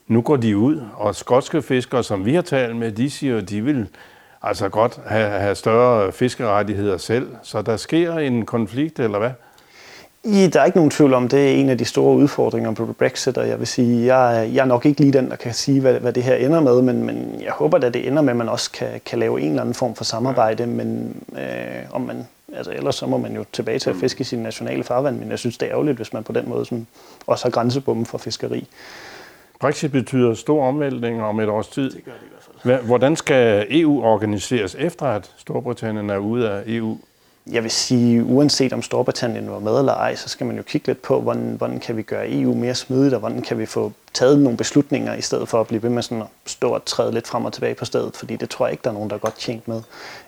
nu 0.08 0.22
går 0.22 0.36
de 0.36 0.58
ud, 0.58 0.82
og 0.96 1.16
skotske 1.16 1.62
fiskere, 1.62 2.04
som 2.04 2.26
vi 2.26 2.34
har 2.34 2.42
talt 2.42 2.76
med, 2.76 2.92
de 2.92 3.10
siger 3.10 3.38
at 3.38 3.50
de 3.50 3.62
vil 3.62 3.88
altså 4.42 4.70
godt 4.70 5.00
have, 5.06 5.30
have 5.30 5.56
større 5.56 6.12
fiskerettigheder 6.12 6.98
selv. 6.98 7.28
Så 7.44 7.62
der 7.62 7.78
sker 7.78 8.14
en 8.14 8.46
konflikt, 8.46 9.00
eller 9.00 9.20
hvad? 9.20 9.32
I, 10.24 10.48
der 10.48 10.62
er 10.62 10.66
ikke 10.66 10.78
nogen 10.78 10.92
tvivl 10.92 11.14
om, 11.14 11.28
det 11.28 11.48
er 11.48 11.52
en 11.52 11.70
af 11.70 11.78
de 11.78 11.86
store 11.86 12.16
udfordringer 12.16 12.74
på 12.74 12.94
Brexit, 13.00 13.38
og 13.38 13.48
jeg 13.48 13.60
vil 13.60 13.68
sige, 13.68 14.16
jeg, 14.16 14.50
jeg 14.54 14.62
er 14.62 14.66
nok 14.66 14.86
ikke 14.86 15.02
lige 15.02 15.14
den, 15.14 15.30
der 15.30 15.36
kan 15.36 15.54
sige, 15.54 15.82
hvad, 15.82 15.94
hvad 15.94 16.14
det 16.14 16.24
her 16.24 16.36
ender 16.36 16.60
med, 16.62 16.82
men, 16.82 17.04
men 17.04 17.42
jeg 17.44 17.52
håber, 17.52 17.78
at 17.78 17.94
det 17.94 18.08
ender 18.08 18.22
med, 18.22 18.30
at 18.30 18.38
man 18.38 18.50
også 18.50 18.72
kan, 18.72 19.02
kan 19.06 19.20
lave 19.20 19.42
en 19.42 19.50
eller 19.50 19.62
anden 19.62 19.76
form 19.76 19.96
for 19.96 20.04
samarbejde, 20.04 20.66
men 20.68 21.16
øh, 21.38 21.84
om 21.92 22.02
man, 22.02 22.28
altså 22.56 22.72
ellers 22.72 22.96
så 22.96 23.06
må 23.06 23.18
man 23.18 23.36
jo 23.36 23.46
tilbage 23.54 23.80
til 23.80 23.90
at 23.90 23.96
fiske 23.96 24.22
i 24.22 24.24
sin 24.24 24.40
nationale 24.40 24.84
farvand, 24.84 25.20
men 25.20 25.32
jeg 25.32 25.40
synes, 25.40 25.58
det 25.58 25.66
er 25.66 25.72
ærgerligt, 25.72 25.98
hvis 25.98 26.14
man 26.14 26.24
på 26.24 26.32
den 26.32 26.50
måde 26.50 26.66
sådan, 26.66 26.88
også 27.28 27.46
har 27.46 27.52
grænsebommen 27.52 28.06
for 28.06 28.18
fiskeri. 28.18 28.68
Brexit 29.60 29.92
betyder 29.92 30.34
stor 30.34 30.68
omvæltning 30.68 31.24
om 31.24 31.40
et 31.40 31.50
års 31.50 31.68
tid. 31.68 31.92
Det 31.92 32.06
gør 32.06 32.12
det 32.12 32.26
i 32.26 32.30
hvert 32.64 32.78
fald. 32.78 32.86
Hvordan 32.86 33.16
skal 33.16 33.68
EU 33.70 34.04
organiseres 34.04 34.76
efter, 34.80 35.06
at 35.06 35.32
Storbritannien 35.38 36.10
er 36.10 36.18
ude 36.18 36.50
af 36.50 36.64
EU? 36.68 36.98
Jeg 37.52 37.64
vil 37.64 37.72
sige, 37.72 38.24
uanset 38.24 38.74
om 38.74 38.82
Storbritannien 38.82 39.52
var 39.52 39.60
med 39.60 39.80
eller 39.80 39.94
ej, 39.94 40.16
så 40.16 40.30
skal 40.30 40.48
man 40.48 40.58
jo 40.58 40.64
kigge 40.64 40.88
lidt 40.88 41.02
på, 41.02 41.22
hvordan, 41.22 41.56
hvordan 41.58 41.80
kan 41.80 41.98
vi 41.98 42.02
gøre 42.02 42.32
EU 42.32 42.54
mere 42.56 42.76
smidigt, 42.76 43.14
og 43.14 43.20
hvordan 43.20 43.42
kan 43.42 43.60
vi 43.60 43.66
få 43.66 43.92
taget 44.14 44.40
nogle 44.40 44.58
beslutninger, 44.58 45.16
i 45.16 45.22
stedet 45.22 45.48
for 45.48 45.62
at 45.62 45.68
blive 45.68 45.84
ved 45.84 45.90
med 45.90 46.04
sådan 46.04 46.22
at 46.22 46.28
stå 46.46 46.70
og 46.70 46.86
træde 46.86 47.12
lidt 47.12 47.28
frem 47.28 47.46
og 47.46 47.54
tilbage 47.54 47.76
på 47.76 47.86
stedet, 47.86 48.16
fordi 48.16 48.36
det 48.36 48.50
tror 48.50 48.66
jeg 48.66 48.72
ikke, 48.72 48.84
der 48.84 48.90
er 48.90 48.94
nogen, 48.94 49.10
der 49.10 49.16
er 49.16 49.20
godt 49.20 49.36
tjent 49.36 49.68
med. 49.68 49.82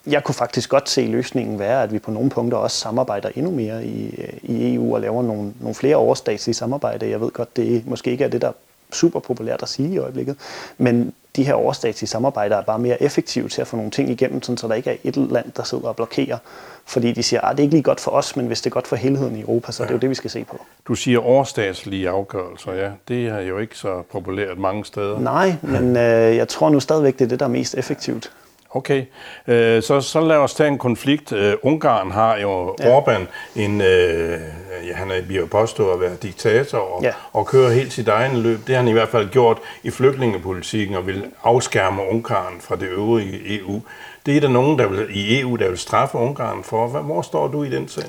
Jeg 0.08 0.24
kunne 0.24 0.36
faktisk 0.36 0.70
godt 0.70 0.90
se 0.90 1.02
løsningen 1.02 1.60
være, 1.60 1.84
at 1.84 1.94
vi 1.94 2.00
på 2.00 2.12
nogle 2.12 2.30
punkter 2.30 2.58
også 2.58 2.78
samarbejder 2.78 3.30
endnu 3.36 3.52
mere 3.52 3.86
i, 3.86 4.26
i 4.44 4.76
EU 4.76 4.94
og 4.96 5.02
laver 5.02 5.24
nogle, 5.24 5.54
nogle 5.60 5.76
flere 5.76 5.96
overstatslige 5.96 6.56
samarbejder. 6.56 7.08
Jeg 7.08 7.22
ved 7.22 7.32
godt, 7.32 7.56
det 7.56 7.88
måske 7.88 8.12
ikke 8.12 8.24
er 8.24 8.30
det, 8.30 8.42
der 8.42 8.52
super 8.96 9.20
populært 9.20 9.62
at 9.62 9.70
sige 9.70 9.94
i 9.94 9.98
øjeblikket. 9.98 10.36
Men 10.78 11.14
de 11.36 11.44
her 11.44 11.54
overstatslige 11.54 12.10
samarbejder 12.10 12.58
er 12.58 12.62
bare 12.62 12.80
mere 12.80 13.04
effektive 13.04 13.50
til 13.50 13.62
at 13.62 13.68
få 13.68 13.76
nogle 13.76 13.92
ting 13.92 14.10
igennem, 14.10 14.42
sådan 14.42 14.58
så 14.58 14.68
der 14.68 14.74
ikke 14.74 14.90
er 14.90 14.96
et 15.04 15.16
land, 15.16 15.52
der 15.58 15.64
sidder 15.64 15.88
og 15.88 15.96
blokerer. 15.96 16.38
Fordi 16.86 17.12
de 17.12 17.24
siger, 17.24 17.42
at 17.42 17.50
ah, 17.50 17.52
det 17.52 17.60
er 17.60 17.64
ikke 17.64 17.76
lige 17.76 17.84
godt 17.84 18.00
for 18.00 18.12
os, 18.12 18.36
men 18.36 18.48
hvis 18.48 18.62
det 18.62 18.70
er 18.70 18.74
godt 18.74 18.88
for 18.88 18.96
helheden 18.96 19.36
i 19.36 19.42
Europa, 19.42 19.72
så 19.72 19.84
ja. 19.84 19.88
det 19.88 19.92
er 19.92 19.96
jo 19.96 20.00
det, 20.00 20.10
vi 20.10 20.16
skal 20.16 20.30
se 20.30 20.44
på. 20.44 20.62
Du 20.88 20.96
siger 20.96 21.20
overstatslige 21.20 22.10
afgørelser, 22.10 22.74
ja. 22.74 22.92
Det 23.08 23.28
er 23.28 23.40
jo 23.40 23.58
ikke 23.58 23.78
så 23.78 24.02
populært 24.12 24.58
mange 24.58 24.86
steder. 24.86 25.20
Nej, 25.20 25.56
men 25.62 25.98
øh, 25.98 26.36
jeg 26.36 26.48
tror 26.48 26.70
nu 26.70 26.80
stadigvæk, 26.80 27.20
det 27.20 27.26
er 27.26 27.30
det, 27.30 27.40
der 27.40 27.46
er 27.46 27.50
mest 27.50 27.76
effektivt. 27.78 28.32
Okay, 28.74 29.06
øh, 29.48 29.84
så, 29.84 30.02
så 30.02 30.22
lad 30.22 30.38
os 30.38 30.54
tage 30.54 30.68
en 30.68 30.78
konflikt. 30.78 31.32
Uh, 31.32 31.40
Ungarn 31.62 32.12
har 32.12 32.38
jo 32.38 32.76
ja. 32.80 33.00
Orbán, 33.00 33.22
en, 33.56 33.82
øh, 33.82 34.40
ja, 34.88 34.94
han 34.94 35.12
er 35.12 35.22
jo 35.30 35.48
påstået 35.52 35.94
at 35.94 36.00
være 36.00 36.16
diktator 36.16 36.78
og, 36.78 37.04
ja. 37.04 37.12
og 37.34 37.48
kører 37.48 37.72
helt 37.72 37.94
sit 37.94 38.08
egen 38.08 38.38
løb. 38.38 38.60
Det 38.68 38.76
har 38.76 38.82
han 38.82 38.88
i 38.88 38.92
hvert 38.92 39.10
fald 39.10 39.30
gjort 39.30 39.58
i 39.84 39.92
flygtningepolitikken 39.92 40.96
og 40.96 41.08
vil 41.08 41.26
afskærme 41.44 42.02
Ungarn 42.12 42.62
fra 42.62 42.76
det 42.76 42.88
øvrige 42.88 43.60
EU. 43.60 43.82
Det 44.26 44.38
er 44.38 44.42
der 44.42 44.50
nogen 44.50 44.80
der 44.80 44.88
vil, 44.88 45.08
i 45.10 45.40
EU, 45.40 45.56
der 45.56 45.70
vil 45.70 45.78
straffe 45.78 46.18
Ungarn 46.18 46.64
for. 46.64 46.88
Hvor 46.88 47.22
står 47.22 47.48
du 47.48 47.64
i 47.64 47.70
den 47.70 47.88
sag? 47.88 48.04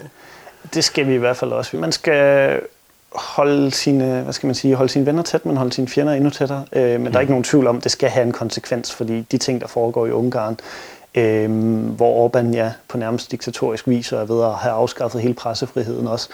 Det 0.74 0.84
skal 0.84 1.06
vi 1.06 1.14
i 1.14 1.18
hvert 1.18 1.36
fald 1.36 1.52
også. 1.52 1.76
Man 1.76 1.92
skal 1.92 2.60
holde 3.14 3.70
sine, 3.70 4.20
hvad 4.22 4.32
skal 4.32 4.46
man 4.46 4.54
sige, 4.54 4.74
holde 4.74 4.92
sine 4.92 5.06
venner 5.06 5.22
tæt, 5.22 5.46
men 5.46 5.56
holde 5.56 5.72
sine 5.72 5.88
fjender 5.88 6.12
endnu 6.12 6.30
tættere. 6.30 6.64
Øh, 6.72 6.82
men 6.82 7.00
mm. 7.00 7.04
der 7.04 7.12
er 7.12 7.18
mm. 7.18 7.20
ikke 7.20 7.32
nogen 7.32 7.44
tvivl 7.44 7.66
om, 7.66 7.76
at 7.76 7.84
det 7.84 7.92
skal 7.92 8.08
have 8.08 8.26
en 8.26 8.32
konsekvens, 8.32 8.94
fordi 8.94 9.20
de 9.20 9.38
ting, 9.38 9.60
der 9.60 9.66
foregår 9.66 10.06
i 10.06 10.10
Ungarn, 10.10 10.56
øh, 11.14 11.50
hvor 11.96 12.28
Orbán 12.28 12.54
ja, 12.54 12.72
på 12.88 12.98
nærmest 12.98 13.30
diktatorisk 13.30 13.88
vis 13.88 14.12
er 14.12 14.24
ved 14.24 14.44
at 14.44 14.54
have 14.54 14.74
afskaffet 14.74 15.20
hele 15.20 15.34
pressefriheden 15.34 16.06
også, 16.06 16.28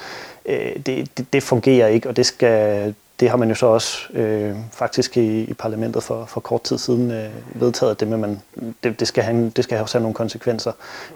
øh, 0.47 0.77
det, 0.87 1.19
det, 1.19 1.33
det 1.33 1.43
fungerer 1.43 1.89
ikke, 1.89 2.09
og 2.09 2.17
det 2.17 2.27
skal, 2.27 2.95
det 3.21 3.31
har 3.31 3.37
man 3.37 3.49
jo 3.49 3.55
så 3.55 3.67
også 3.67 3.99
øh, 4.13 4.57
faktisk 4.73 5.17
i, 5.17 5.41
i 5.43 5.55
parlamentet 5.55 6.03
for, 6.03 6.25
for 6.25 6.41
kort 6.41 6.63
tid 6.63 6.79
siden 6.79 7.11
øh, 7.11 7.29
vedtaget, 7.55 7.91
at 7.91 8.01
det, 8.01 8.09
med 8.09 8.19
man, 8.19 8.41
det, 8.85 9.01
det, 9.01 9.09
skal 9.09 9.25
have, 9.25 9.53
det 9.57 9.65
skal 9.65 9.79
have 9.79 10.03
nogle 10.03 10.15
konsekvenser. 10.15 10.73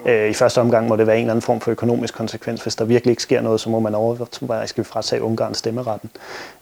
Øh, 0.06 0.30
I 0.30 0.32
første 0.32 0.61
omgang 0.61 0.88
må 0.88 0.97
det 0.97 1.06
være 1.06 1.16
en 1.16 1.23
eller 1.23 1.32
anden 1.32 1.42
form 1.42 1.61
for 1.61 1.71
økonomisk 1.71 2.14
konsekvens. 2.14 2.62
Hvis 2.62 2.75
der 2.75 2.85
virkelig 2.85 3.12
ikke 3.12 3.23
sker 3.23 3.40
noget, 3.40 3.61
så 3.61 3.71
må 3.71 3.80
man 3.80 3.94
overveje, 3.94 4.66
skal 4.66 4.85
vi 4.85 4.88
fratage 4.88 5.23
Ungarn 5.23 5.54
stemmeretten. 5.54 6.11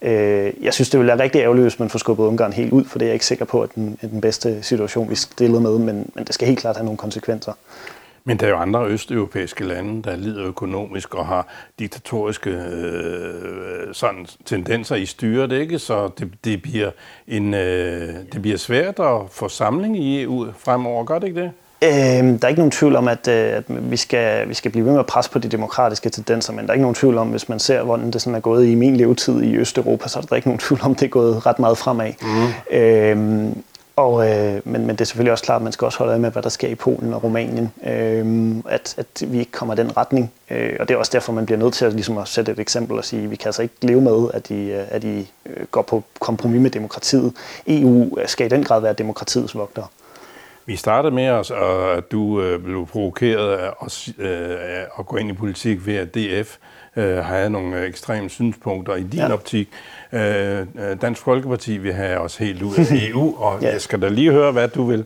Øh, 0.03 0.53
jeg 0.63 0.75
synes, 0.75 0.91
det 0.91 1.01
ville 1.01 1.13
være 1.13 1.23
rigtig 1.23 1.41
ærgerligt, 1.41 1.65
hvis 1.65 1.79
man 1.79 1.91
får 1.91 1.99
skubbet 1.99 2.25
Ungarn 2.25 2.53
helt 2.53 2.73
ud, 2.73 2.85
for 2.85 2.99
det 2.99 3.07
er 3.07 3.09
jeg 3.09 3.15
ikke 3.15 3.27
sikker 3.27 3.45
på, 3.45 3.63
at 3.63 3.75
den, 3.75 3.99
er 4.03 4.07
den 4.07 4.21
bedste 4.21 4.63
situation, 4.63 5.11
vi 5.11 5.15
stillede 5.15 5.61
med, 5.61 5.79
men, 5.79 6.11
men 6.15 6.25
det 6.25 6.35
skal 6.35 6.49
helt 6.49 6.61
klart 6.61 6.77
have 6.77 6.85
nogle 6.85 6.99
konsekvenser. 6.99 7.53
Men 8.25 8.37
der 8.37 8.47
er 8.47 8.51
jo 8.51 8.57
andre 8.57 8.87
østeuropæiske 8.87 9.65
lande, 9.65 10.03
der 10.03 10.17
lider 10.17 10.47
økonomisk 10.47 11.15
og 11.15 11.27
har 11.27 11.47
diktatoriske 11.79 12.51
øh, 12.51 13.95
sådan, 13.95 14.27
tendenser 14.45 14.97
i 14.97 15.07
styret, 15.07 15.53
ikke? 15.53 15.79
så 15.79 16.11
det, 16.19 16.33
det, 16.45 16.63
bliver 16.63 16.91
en, 17.29 17.55
øh, 17.55 18.15
det 18.33 18.43
bliver 18.43 18.59
svært 18.59 18.99
at 18.99 19.21
få 19.31 19.49
samling 19.49 19.99
i 19.99 20.23
EU 20.23 20.47
fremover. 20.59 21.05
Gør 21.05 21.19
det 21.19 21.27
ikke 21.27 21.41
det? 21.41 21.51
Øhm, 21.85 22.39
der 22.39 22.45
er 22.45 22.49
ikke 22.49 22.61
nogen 22.61 22.71
tvivl 22.71 22.97
om, 22.97 23.09
at, 23.09 23.29
øh, 23.29 23.57
at 23.57 23.65
vi, 23.69 23.97
skal, 23.97 24.49
vi 24.49 24.55
skal 24.55 24.71
blive 24.71 24.85
ved 24.85 24.93
med 24.93 25.01
at 25.01 25.07
presse 25.07 25.31
på 25.31 25.39
de 25.39 25.49
demokratiske 25.49 26.11
tendenser, 26.11 26.53
men 26.53 26.65
der 26.65 26.71
er 26.71 26.75
ikke 26.75 26.83
nogen 26.83 26.95
tvivl 26.95 27.19
om, 27.19 27.29
hvis 27.29 27.49
man 27.49 27.59
ser, 27.59 27.83
hvordan 27.83 28.11
det 28.11 28.23
sådan 28.23 28.35
er 28.35 28.41
gået 28.41 28.67
i 28.67 28.75
min 28.75 28.97
levetid 28.97 29.43
i 29.43 29.57
Østeuropa, 29.57 30.09
så 30.09 30.19
er 30.19 30.23
der 30.23 30.37
ikke 30.37 30.49
nogen 30.49 30.59
tvivl 30.59 30.81
om, 30.83 30.95
det 30.95 31.05
er 31.05 31.09
gået 31.09 31.47
ret 31.47 31.59
meget 31.59 31.79
fremad. 31.79 32.13
Mm. 32.23 32.77
Øhm, 32.77 33.63
og, 34.01 34.29
øh, 34.29 34.61
men, 34.65 34.87
men 34.87 34.97
det 34.97 35.01
er 35.01 35.05
selvfølgelig 35.05 35.33
også 35.33 35.45
klart, 35.45 35.57
at 35.57 35.63
man 35.63 35.73
skal 35.73 35.85
også 35.85 35.99
holde 35.99 36.11
øje 36.11 36.19
med, 36.19 36.31
hvad 36.31 36.43
der 36.43 36.49
sker 36.49 36.69
i 36.69 36.75
Polen 36.75 37.15
og 37.15 37.25
Rumænien. 37.25 37.73
Øh, 37.87 38.55
at, 38.69 38.95
at 38.99 39.33
vi 39.33 39.39
ikke 39.39 39.53
kommer 39.53 39.75
i 39.75 39.77
den 39.77 39.97
retning. 39.97 40.33
Øh, 40.51 40.77
og 40.81 40.89
det 40.89 40.95
er 40.95 40.99
også 40.99 41.13
derfor, 41.15 41.33
man 41.33 41.47
bliver 41.47 41.59
nødt 41.59 41.75
til 41.75 41.85
at, 41.85 41.93
ligesom 41.93 42.19
at 42.19 42.29
sætte 42.29 42.53
et 42.53 42.59
eksempel 42.59 42.99
og 42.99 43.05
sige, 43.05 43.23
at 43.23 43.31
vi 43.31 43.37
kan 43.37 43.49
altså 43.49 43.63
ikke 43.63 43.75
leve 43.83 44.01
med, 44.01 44.29
at 44.35 44.49
de, 44.49 44.55
øh, 44.55 44.87
at 44.91 45.03
de 45.03 45.27
øh, 45.47 45.67
går 45.71 45.83
på 45.83 46.05
kompromis 46.21 46.61
med 46.61 46.71
demokratiet. 46.71 47.33
EU 47.67 48.19
skal 48.27 48.47
i 48.47 48.49
den 48.49 48.65
grad 48.65 48.81
være 48.81 48.93
demokratiets 48.93 49.55
vogter. 49.55 49.83
Vi 50.71 50.77
startede 50.77 51.15
med, 51.15 51.29
os, 51.29 51.53
at 51.97 52.13
du 52.13 52.43
øh, 52.43 52.63
blev 52.63 52.87
provokeret 52.87 53.53
af 53.53 53.71
at, 53.85 54.09
øh, 54.19 54.57
at 54.99 55.07
gå 55.07 55.17
ind 55.17 55.31
i 55.31 55.33
politik 55.33 55.87
ved, 55.87 55.95
at 55.95 56.15
DF 56.15 56.57
øh, 56.97 57.17
havde 57.17 57.51
nogle 57.51 57.87
ekstreme 57.87 58.29
synspunkter 58.29 58.97
i 58.97 59.03
din 59.03 59.21
ja. 59.21 59.33
optik. 59.33 59.69
Øh, 60.13 60.67
Dansk 61.03 61.23
Folkeparti 61.23 61.79
vil 61.79 61.93
have 61.93 62.19
os 62.19 62.37
helt 62.37 62.63
ud 62.63 62.75
af 62.77 62.87
EU, 63.09 63.35
og 63.39 63.63
ja. 63.63 63.73
jeg 63.73 63.81
skal 63.81 64.03
da 64.03 64.09
lige 64.09 64.33
høre, 64.33 64.53
hvad 64.53 64.69
du 64.69 64.85
vil. 64.85 65.05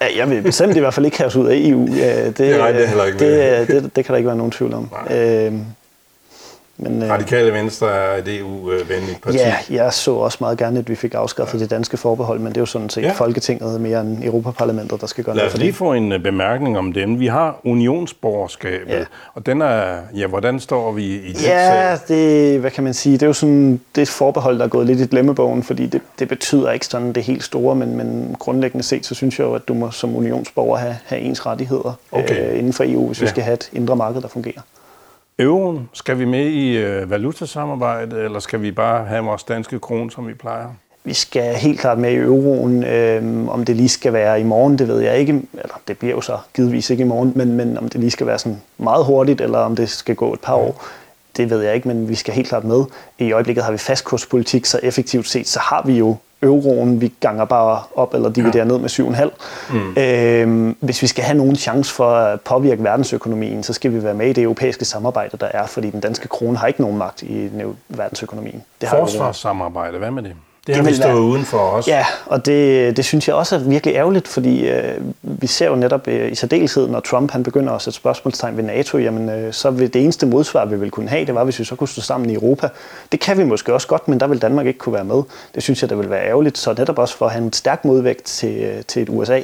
Ja, 0.00 0.06
jeg 0.16 0.30
vil 0.30 0.42
bestemt 0.42 0.76
i 0.76 0.80
hvert 0.80 0.94
fald 0.94 1.06
ikke 1.06 1.18
have 1.18 1.26
os 1.26 1.36
ud 1.36 1.46
af 1.46 1.56
EU. 1.56 1.86
Det, 1.86 2.38
det, 2.38 2.58
nej, 2.58 2.72
det, 2.72 2.80
ikke 3.06 3.18
det, 3.18 3.68
det, 3.68 3.96
det 3.96 4.04
kan 4.04 4.12
der 4.12 4.16
ikke 4.16 4.26
være 4.26 4.36
nogen 4.36 4.52
tvivl 4.52 4.74
om. 4.74 4.90
Øh, 5.10 5.52
men, 6.78 7.02
øh, 7.02 7.10
Radikale 7.10 7.52
Venstre 7.52 7.90
er 7.90 8.16
et 8.16 8.38
EU-venligt 8.38 9.22
parti. 9.22 9.38
Ja, 9.38 9.56
jeg 9.70 9.92
så 9.92 10.14
også 10.14 10.38
meget 10.40 10.58
gerne, 10.58 10.78
at 10.78 10.88
vi 10.88 10.94
fik 10.94 11.14
afskaffet 11.14 11.58
ja. 11.58 11.62
det 11.62 11.70
danske 11.70 11.96
forbehold, 11.96 12.38
men 12.38 12.48
det 12.48 12.56
er 12.56 12.60
jo 12.60 12.66
sådan 12.66 12.90
set 12.90 13.02
ja. 13.02 13.12
Folketinget 13.12 13.80
mere 13.80 14.00
end 14.00 14.24
Europaparlamentet, 14.24 15.00
der 15.00 15.06
skal 15.06 15.24
gøre 15.24 15.36
Lad 15.36 15.42
noget 15.42 15.50
for 15.50 15.58
det. 15.58 15.64
Lad 15.64 15.68
os 15.68 15.72
lige 15.72 15.78
få 15.78 15.92
en 15.92 16.12
øh, 16.12 16.22
bemærkning 16.22 16.78
om 16.78 16.92
den. 16.92 17.20
Vi 17.20 17.26
har 17.26 17.60
unionsborgerskabet, 17.64 18.94
ja. 18.94 19.04
og 19.34 19.46
den 19.46 19.62
er, 19.62 19.98
ja, 20.14 20.26
hvordan 20.26 20.60
står 20.60 20.92
vi 20.92 21.04
i 21.04 21.32
det? 21.32 21.46
Ja, 21.46 21.96
det, 22.08 22.60
hvad 22.60 22.70
kan 22.70 22.84
man 22.84 22.94
sige, 22.94 23.12
det 23.12 23.22
er 23.22 23.26
jo 23.26 23.32
sådan, 23.32 23.80
det 23.94 24.02
et 24.02 24.08
forbehold, 24.08 24.58
der 24.58 24.64
er 24.64 24.68
gået 24.68 24.86
lidt 24.86 25.00
i 25.00 25.06
glemmebogen, 25.06 25.62
fordi 25.62 25.86
det, 25.86 26.00
det 26.18 26.28
betyder 26.28 26.70
ikke 26.70 26.86
sådan 26.86 27.12
det 27.12 27.22
helt 27.22 27.44
store, 27.44 27.74
men, 27.74 27.96
men 27.96 28.36
grundlæggende 28.38 28.84
set, 28.84 29.06
så 29.06 29.14
synes 29.14 29.38
jeg 29.38 29.44
jo, 29.44 29.54
at 29.54 29.68
du 29.68 29.74
må 29.74 29.90
som 29.90 30.16
unionsborger 30.16 30.76
have, 30.76 30.96
have 31.06 31.20
ens 31.20 31.46
rettigheder 31.46 31.98
okay. 32.12 32.52
øh, 32.52 32.58
inden 32.58 32.72
for 32.72 32.84
EU, 32.84 33.06
hvis 33.06 33.20
ja. 33.20 33.24
vi 33.24 33.28
skal 33.28 33.42
have 33.42 33.54
et 33.54 33.70
indre 33.72 33.96
marked, 33.96 34.22
der 34.22 34.28
fungerer. 34.28 34.60
Euroen, 35.40 35.88
skal 35.92 36.18
vi 36.18 36.24
med 36.24 36.46
i 36.46 36.76
øh, 36.76 37.10
valutasamarbejdet, 37.10 38.24
eller 38.24 38.38
skal 38.38 38.62
vi 38.62 38.70
bare 38.70 39.04
have 39.04 39.24
vores 39.24 39.44
danske 39.44 39.78
krone, 39.78 40.10
som 40.10 40.28
vi 40.28 40.34
plejer? 40.34 40.66
Vi 41.04 41.14
skal 41.14 41.54
helt 41.54 41.80
klart 41.80 41.98
med 41.98 42.12
i 42.12 42.16
euroen. 42.16 42.84
Øhm, 42.84 43.48
om 43.48 43.64
det 43.64 43.76
lige 43.76 43.88
skal 43.88 44.12
være 44.12 44.40
i 44.40 44.42
morgen, 44.42 44.78
det 44.78 44.88
ved 44.88 45.00
jeg 45.00 45.18
ikke. 45.18 45.42
Eller 45.52 45.80
det 45.88 45.98
bliver 45.98 46.14
jo 46.14 46.20
så 46.20 46.38
givetvis 46.54 46.90
ikke 46.90 47.00
i 47.00 47.06
morgen, 47.06 47.32
men, 47.36 47.52
men 47.52 47.78
om 47.78 47.88
det 47.88 48.00
lige 48.00 48.10
skal 48.10 48.26
være 48.26 48.38
sådan 48.38 48.60
meget 48.78 49.04
hurtigt, 49.04 49.40
eller 49.40 49.58
om 49.58 49.76
det 49.76 49.88
skal 49.88 50.14
gå 50.14 50.32
et 50.32 50.40
par 50.40 50.54
år, 50.54 50.84
det 51.36 51.50
ved 51.50 51.62
jeg 51.62 51.74
ikke, 51.74 51.88
men 51.88 52.08
vi 52.08 52.14
skal 52.14 52.34
helt 52.34 52.48
klart 52.48 52.64
med. 52.64 52.84
I 53.18 53.32
øjeblikket 53.32 53.64
har 53.64 53.72
vi 53.72 53.78
fastkurspolitik, 53.78 54.66
så 54.66 54.80
effektivt 54.82 55.28
set, 55.28 55.48
så 55.48 55.60
har 55.60 55.82
vi 55.86 55.98
jo 55.98 56.16
euroen, 56.42 57.00
vi 57.00 57.12
ganger 57.20 57.44
bare 57.44 57.82
op 57.94 58.14
eller 58.14 58.28
dividerer 58.28 58.64
ja. 58.64 58.70
ned 58.70 58.78
med 58.78 58.90
7,5. 58.90 59.74
Mm. 59.76 59.96
Øhm, 59.96 60.76
hvis 60.80 61.02
vi 61.02 61.06
skal 61.06 61.24
have 61.24 61.38
nogen 61.38 61.56
chance 61.56 61.94
for 61.94 62.10
at 62.10 62.40
påvirke 62.40 62.84
verdensøkonomien, 62.84 63.62
så 63.62 63.72
skal 63.72 63.92
vi 63.92 64.02
være 64.02 64.14
med 64.14 64.26
i 64.26 64.32
det 64.32 64.42
europæiske 64.42 64.84
samarbejde, 64.84 65.36
der 65.36 65.46
er, 65.46 65.66
fordi 65.66 65.90
den 65.90 66.00
danske 66.00 66.28
krone 66.28 66.58
har 66.58 66.66
ikke 66.66 66.80
nogen 66.80 66.98
magt 66.98 67.22
i 67.22 67.50
verdensøkonomien. 67.88 68.64
Det 68.80 68.88
har 68.88 68.96
Forsvarssamarbejde, 68.96 69.98
hvad 69.98 70.10
med 70.10 70.22
det? 70.22 70.32
Det 70.68 70.76
har 70.76 70.82
det 70.82 70.90
vi 70.90 70.96
stået 70.96 71.14
være, 71.14 71.22
uden 71.22 71.44
for 71.44 71.58
os. 71.58 71.88
Ja, 71.88 72.04
og 72.26 72.46
det, 72.46 72.96
det 72.96 73.04
synes 73.04 73.28
jeg 73.28 73.36
også 73.36 73.54
er 73.54 73.58
virkelig 73.58 73.94
ærgerligt, 73.94 74.28
fordi 74.28 74.68
øh, 74.68 74.94
vi 75.22 75.46
ser 75.46 75.66
jo 75.66 75.76
netop 75.76 76.08
øh, 76.08 76.32
i 76.32 76.34
særdeleshed, 76.34 76.88
når 76.88 77.00
Trump 77.00 77.30
han 77.30 77.42
begynder 77.42 77.72
at 77.72 77.82
sætte 77.82 77.96
spørgsmålstegn 77.96 78.56
ved 78.56 78.64
NATO, 78.64 78.98
jamen 78.98 79.28
øh, 79.28 79.52
så 79.52 79.70
vil 79.70 79.94
det 79.94 80.02
eneste 80.02 80.26
modsvar, 80.26 80.64
vi 80.64 80.76
vil 80.76 80.90
kunne 80.90 81.08
have, 81.08 81.26
det 81.26 81.34
var, 81.34 81.44
hvis 81.44 81.58
vi 81.58 81.64
så 81.64 81.76
kunne 81.76 81.88
stå 81.88 82.00
sammen 82.00 82.30
i 82.30 82.34
Europa. 82.34 82.68
Det 83.12 83.20
kan 83.20 83.38
vi 83.38 83.44
måske 83.44 83.74
også 83.74 83.88
godt, 83.88 84.08
men 84.08 84.20
der 84.20 84.26
vil 84.26 84.42
Danmark 84.42 84.66
ikke 84.66 84.78
kunne 84.78 84.92
være 84.92 85.04
med. 85.04 85.22
Det 85.54 85.62
synes 85.62 85.82
jeg, 85.82 85.90
der 85.90 85.96
vil 85.96 86.10
være 86.10 86.26
ærgerligt, 86.26 86.58
så 86.58 86.74
netop 86.78 86.98
også 86.98 87.16
for 87.16 87.26
at 87.26 87.32
have 87.32 87.44
en 87.44 87.52
stærk 87.52 87.84
modvægt 87.84 88.24
til, 88.24 88.56
øh, 88.56 88.82
til 88.88 89.02
et 89.02 89.08
USA 89.08 89.40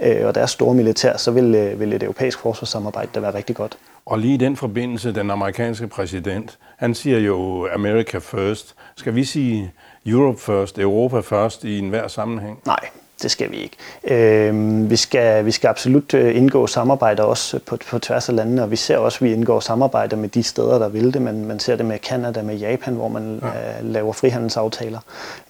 øh, 0.00 0.26
og 0.26 0.34
deres 0.34 0.50
store 0.50 0.74
militær, 0.74 1.16
så 1.16 1.30
vil, 1.30 1.54
øh, 1.54 1.80
vil 1.80 1.92
et 1.92 2.02
europæisk 2.02 2.38
forsvarssamarbejde 2.38 3.08
da 3.14 3.20
være 3.20 3.34
rigtig 3.34 3.56
godt. 3.56 3.78
Og 4.06 4.18
lige 4.18 4.34
i 4.34 4.36
den 4.36 4.56
forbindelse, 4.56 5.12
den 5.12 5.30
amerikanske 5.30 5.86
præsident, 5.86 6.58
han 6.76 6.94
siger 6.94 7.18
jo 7.18 7.68
America 7.74 8.18
first. 8.18 8.74
Skal 8.96 9.14
vi 9.14 9.24
sige 9.24 9.72
Europe 10.06 10.38
first, 10.40 10.78
Europa 10.78 11.20
først 11.20 11.64
i 11.64 11.78
enhver 11.78 12.08
sammenhæng? 12.08 12.60
Nej, 12.66 12.90
det 13.22 13.30
skal 13.30 13.50
vi 13.50 13.56
ikke. 13.56 13.76
Øh, 14.04 14.90
vi, 14.90 14.96
skal, 14.96 15.44
vi 15.44 15.50
skal 15.50 15.68
absolut 15.68 16.14
øh, 16.14 16.36
indgå 16.36 16.66
samarbejder 16.66 17.22
også 17.22 17.58
på, 17.66 17.76
på 17.90 17.98
tværs 17.98 18.28
af 18.28 18.36
landene, 18.36 18.62
og 18.62 18.70
vi 18.70 18.76
ser 18.76 18.98
også, 18.98 19.16
at 19.16 19.22
vi 19.22 19.32
indgår 19.32 19.60
samarbejder 19.60 20.16
med 20.16 20.28
de 20.28 20.42
steder, 20.42 20.78
der 20.78 20.88
vil 20.88 21.14
det. 21.14 21.22
Man, 21.22 21.44
man 21.44 21.58
ser 21.58 21.76
det 21.76 21.86
med 21.86 21.98
Kanada, 21.98 22.42
med 22.42 22.56
Japan, 22.56 22.94
hvor 22.94 23.08
man 23.08 23.40
ja. 23.42 23.48
uh, 23.48 23.92
laver 23.92 24.12
frihandelsaftaler. 24.12 24.98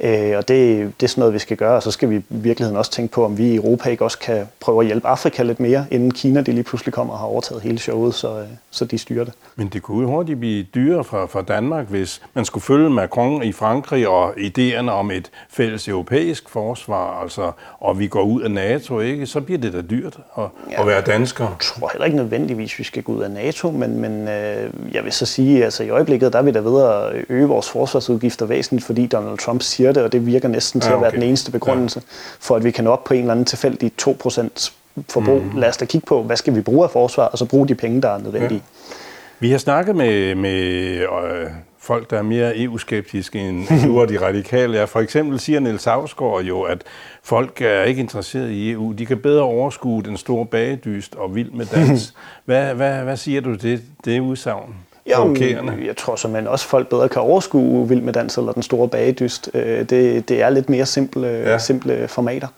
Øh, 0.00 0.37
og 0.37 0.48
det, 0.48 0.92
det 1.00 1.06
er 1.06 1.08
sådan 1.08 1.20
noget, 1.20 1.34
vi 1.34 1.38
skal 1.38 1.56
gøre, 1.56 1.76
og 1.76 1.82
så 1.82 1.90
skal 1.90 2.10
vi 2.10 2.16
i 2.16 2.22
virkeligheden 2.28 2.76
også 2.76 2.90
tænke 2.90 3.12
på, 3.12 3.25
om 3.25 3.38
vi 3.38 3.52
i 3.52 3.56
Europa 3.56 3.90
ikke 3.90 4.04
også 4.04 4.18
kan 4.18 4.48
prøve 4.60 4.80
at 4.80 4.87
hjælpe 4.87 5.06
Afrika 5.08 5.42
lidt 5.42 5.60
mere, 5.60 5.87
inden 5.90 6.10
Kina 6.10 6.40
de 6.40 6.52
lige 6.52 6.64
pludselig 6.64 6.94
kommer 6.94 7.12
og 7.12 7.18
har 7.18 7.26
overtaget 7.26 7.62
hele 7.62 7.78
showet, 7.78 8.14
så, 8.14 8.44
så 8.70 8.84
de 8.84 8.98
styrer 8.98 9.25
det. 9.25 9.32
Men 9.56 9.68
det 9.68 9.82
kunne 9.82 10.02
jo 10.02 10.10
hurtigt 10.10 10.38
blive 10.38 10.62
dyrere 10.75 11.04
for, 11.04 11.26
for 11.26 11.40
Danmark, 11.40 11.87
hvis 11.88 12.22
man 12.34 12.44
skulle 12.44 12.64
følge 12.64 12.90
Macron 12.90 13.42
i 13.42 13.52
Frankrig 13.52 14.08
og 14.08 14.30
idéerne 14.30 14.90
om 14.90 15.10
et 15.10 15.30
fælles 15.50 15.88
europæisk 15.88 16.48
forsvar, 16.48 17.22
altså 17.22 17.52
og 17.80 17.98
vi 17.98 18.06
går 18.06 18.22
ud 18.22 18.42
af 18.42 18.50
NATO, 18.50 19.00
ikke, 19.00 19.26
så 19.26 19.40
bliver 19.40 19.58
det 19.58 19.72
da 19.72 19.80
dyrt 19.80 20.18
at, 20.38 20.44
ja, 20.70 20.80
at 20.80 20.86
være 20.86 21.00
dansker. 21.00 21.44
Jeg 21.44 21.56
tror 21.60 21.90
heller 21.92 22.04
ikke 22.04 22.16
nødvendigvis, 22.16 22.78
vi 22.78 22.84
skal 22.84 23.02
gå 23.02 23.12
ud 23.12 23.22
af 23.22 23.30
NATO, 23.30 23.70
men, 23.70 24.00
men 24.00 24.28
øh, 24.28 24.70
jeg 24.92 25.04
vil 25.04 25.12
så 25.12 25.26
sige, 25.26 25.58
at 25.58 25.64
altså, 25.64 25.82
i 25.82 25.90
øjeblikket 25.90 26.32
der 26.32 26.38
er 26.38 26.42
vi 26.42 26.50
da 26.50 26.58
ved 26.58 26.82
at 26.82 27.24
øge 27.28 27.46
vores 27.46 27.70
forsvarsudgifter 27.70 28.46
væsentligt, 28.46 28.86
fordi 28.86 29.06
Donald 29.06 29.38
Trump 29.38 29.62
siger 29.62 29.92
det, 29.92 30.02
og 30.02 30.12
det 30.12 30.26
virker 30.26 30.48
næsten 30.48 30.80
til 30.80 30.88
ja, 30.88 30.96
okay. 30.96 31.06
at 31.06 31.12
være 31.12 31.20
den 31.20 31.28
eneste 31.28 31.52
begrundelse 31.52 32.02
ja. 32.06 32.12
for, 32.40 32.56
at 32.56 32.64
vi 32.64 32.70
kan 32.70 32.84
nå 32.84 32.90
op 32.90 33.04
på 33.04 33.14
en 33.14 33.20
eller 33.20 33.32
anden 33.32 33.44
tilfældig 33.44 33.92
2% 34.02 34.70
forbrug. 35.08 35.42
Mm. 35.42 35.58
Lad 35.58 35.68
os 35.68 35.76
da 35.76 35.84
kigge 35.84 36.06
på, 36.06 36.22
hvad 36.22 36.36
skal 36.36 36.54
vi 36.54 36.60
bruge 36.60 36.84
af 36.84 36.90
forsvar, 36.90 37.24
og 37.24 37.38
så 37.38 37.44
bruge 37.44 37.68
de 37.68 37.74
penge, 37.74 38.02
der 38.02 38.08
er 38.08 38.18
nødvendige. 38.18 38.62
Ja. 38.90 38.94
Vi 39.40 39.50
har 39.50 39.58
snakket 39.58 39.96
med, 39.96 40.34
med 40.34 40.62
øh, 41.00 41.50
folk, 41.88 42.11
der 42.11 42.18
er 42.18 42.23
mere 42.23 42.59
EU-skeptiske 42.59 43.38
end 43.38 43.66
nu 43.87 44.04
de 44.04 44.26
radikale 44.26 44.78
er. 44.78 44.87
For 44.87 45.00
eksempel 45.00 45.40
siger 45.40 45.61
Niels 45.61 45.85
Havsgaard 45.85 46.42
jo, 46.42 46.62
at 46.62 46.83
folk 47.23 47.62
er 47.62 47.83
ikke 47.83 48.00
interesseret 48.00 48.50
i 48.50 48.73
EU. 48.73 48.92
De 48.92 49.07
kan 49.07 49.18
bedre 49.18 49.42
overskue 49.42 50.02
den 50.02 50.16
store 50.16 50.47
bagedyst 50.47 51.14
og 51.14 51.35
vild 51.35 51.50
med 51.50 51.66
dans. 51.66 52.14
Hvad, 52.45 52.75
hvad, 52.75 53.02
hvad 53.02 53.16
siger 53.16 53.40
du 53.40 53.57
til 53.57 53.83
det 54.04 54.21
udsagn? 54.21 54.75
Jamen, 55.06 55.86
jeg 55.86 55.97
tror 55.97 56.17
så, 56.17 56.28
man 56.28 56.47
også 56.47 56.67
folk 56.67 56.89
bedre 56.89 57.08
kan 57.08 57.23
overskue 57.23 57.89
Vild 57.89 58.00
med 58.00 58.12
Dans 58.12 58.36
eller 58.36 58.52
Den 58.52 58.62
Store 58.62 58.89
Bagedyst. 58.89 59.50
Øh, 59.54 59.78
det, 59.78 60.28
det 60.28 60.43
er 60.43 60.50
lidt 60.50 60.69
mere 60.69 60.86
simple, 60.86 61.26
ja. 61.26 61.58
simple 61.58 62.08
formater. 62.08 62.49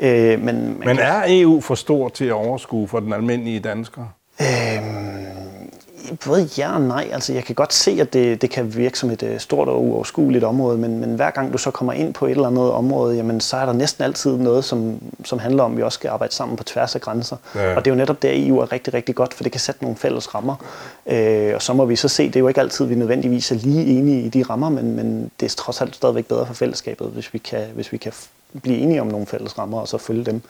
Ja. 0.00 0.32
Øh, 0.32 0.42
men, 0.42 0.78
men 0.84 0.98
er 0.98 1.22
EU 1.28 1.60
for 1.60 1.74
stor 1.74 2.08
til 2.08 2.24
at 2.24 2.32
overskue 2.32 2.88
for 2.88 3.00
den 3.00 3.12
almindelige 3.12 3.60
dansker? 3.60 4.02
Både 6.24 6.48
ja 6.58 6.74
og 6.74 6.80
nej. 6.80 7.08
Altså, 7.12 7.32
jeg 7.32 7.44
kan 7.44 7.54
godt 7.54 7.72
se, 7.72 7.98
at 8.00 8.12
det, 8.12 8.42
det 8.42 8.50
kan 8.50 8.76
virke 8.76 8.98
som 8.98 9.10
et 9.10 9.22
uh, 9.22 9.38
stort 9.38 9.68
og 9.68 9.84
uoverskueligt 9.84 10.44
område, 10.44 10.78
men, 10.78 11.00
men 11.00 11.14
hver 11.14 11.30
gang 11.30 11.52
du 11.52 11.58
så 11.58 11.70
kommer 11.70 11.92
ind 11.92 12.14
på 12.14 12.26
et 12.26 12.30
eller 12.30 12.46
andet 12.46 12.70
område, 12.70 13.16
jamen, 13.16 13.40
så 13.40 13.56
er 13.56 13.66
der 13.66 13.72
næsten 13.72 14.04
altid 14.04 14.36
noget, 14.36 14.64
som, 14.64 14.98
som 15.24 15.38
handler 15.38 15.62
om, 15.62 15.72
at 15.72 15.78
vi 15.78 15.82
også 15.82 15.96
skal 15.96 16.10
arbejde 16.10 16.34
sammen 16.34 16.56
på 16.56 16.64
tværs 16.64 16.94
af 16.94 17.00
grænser. 17.00 17.36
Ja. 17.54 17.76
Og 17.76 17.84
det 17.84 17.90
er 17.90 17.94
jo 17.94 17.98
netop 17.98 18.22
der, 18.22 18.30
EU 18.32 18.58
er 18.58 18.72
rigtig, 18.72 18.94
rigtig 18.94 19.14
godt, 19.14 19.34
for 19.34 19.42
det 19.42 19.52
kan 19.52 19.60
sætte 19.60 19.82
nogle 19.82 19.96
fælles 19.96 20.34
rammer. 20.34 20.54
Uh, 21.06 21.54
og 21.54 21.62
så 21.62 21.72
må 21.72 21.84
vi 21.84 21.96
så 21.96 22.08
se, 22.08 22.26
det 22.26 22.36
er 22.36 22.40
jo 22.40 22.48
ikke 22.48 22.60
altid, 22.60 22.84
vi 22.84 22.94
nødvendigvis 22.94 23.50
er 23.50 23.56
lige 23.56 23.84
enige 23.84 24.22
i 24.22 24.28
de 24.28 24.42
rammer, 24.42 24.68
men, 24.68 24.96
men 24.96 25.30
det 25.40 25.46
er 25.46 25.54
trods 25.56 25.80
alt 25.80 25.94
stadigvæk 25.94 26.26
bedre 26.26 26.46
for 26.46 26.54
fællesskabet, 26.54 27.08
hvis 27.08 27.34
vi 27.34 27.38
kan, 27.38 27.64
hvis 27.74 27.92
vi 27.92 27.96
kan 27.96 28.12
blive 28.62 28.78
enige 28.78 29.00
om 29.00 29.06
nogle 29.06 29.26
fælles 29.26 29.58
rammer 29.58 29.80
og 29.80 29.88
så 29.88 29.98
følge 29.98 30.24
dem, 30.24 30.42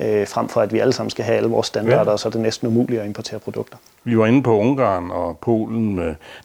øh, 0.00 0.26
frem 0.28 0.48
for 0.48 0.60
at 0.60 0.72
vi 0.72 0.78
alle 0.78 0.92
sammen 0.92 1.10
skal 1.10 1.24
have 1.24 1.36
alle 1.36 1.48
vores 1.48 1.66
standarder, 1.66 2.04
ja. 2.04 2.10
og 2.10 2.20
så 2.20 2.28
er 2.28 2.32
det 2.32 2.40
næsten 2.40 2.68
umuligt 2.68 3.00
at 3.00 3.06
importere 3.06 3.40
produkter. 3.40 3.76
Vi 4.04 4.18
var 4.18 4.26
inde 4.26 4.42
på 4.42 4.58
Ungarn 4.58 5.10
og 5.10 5.38
Polen. 5.38 5.98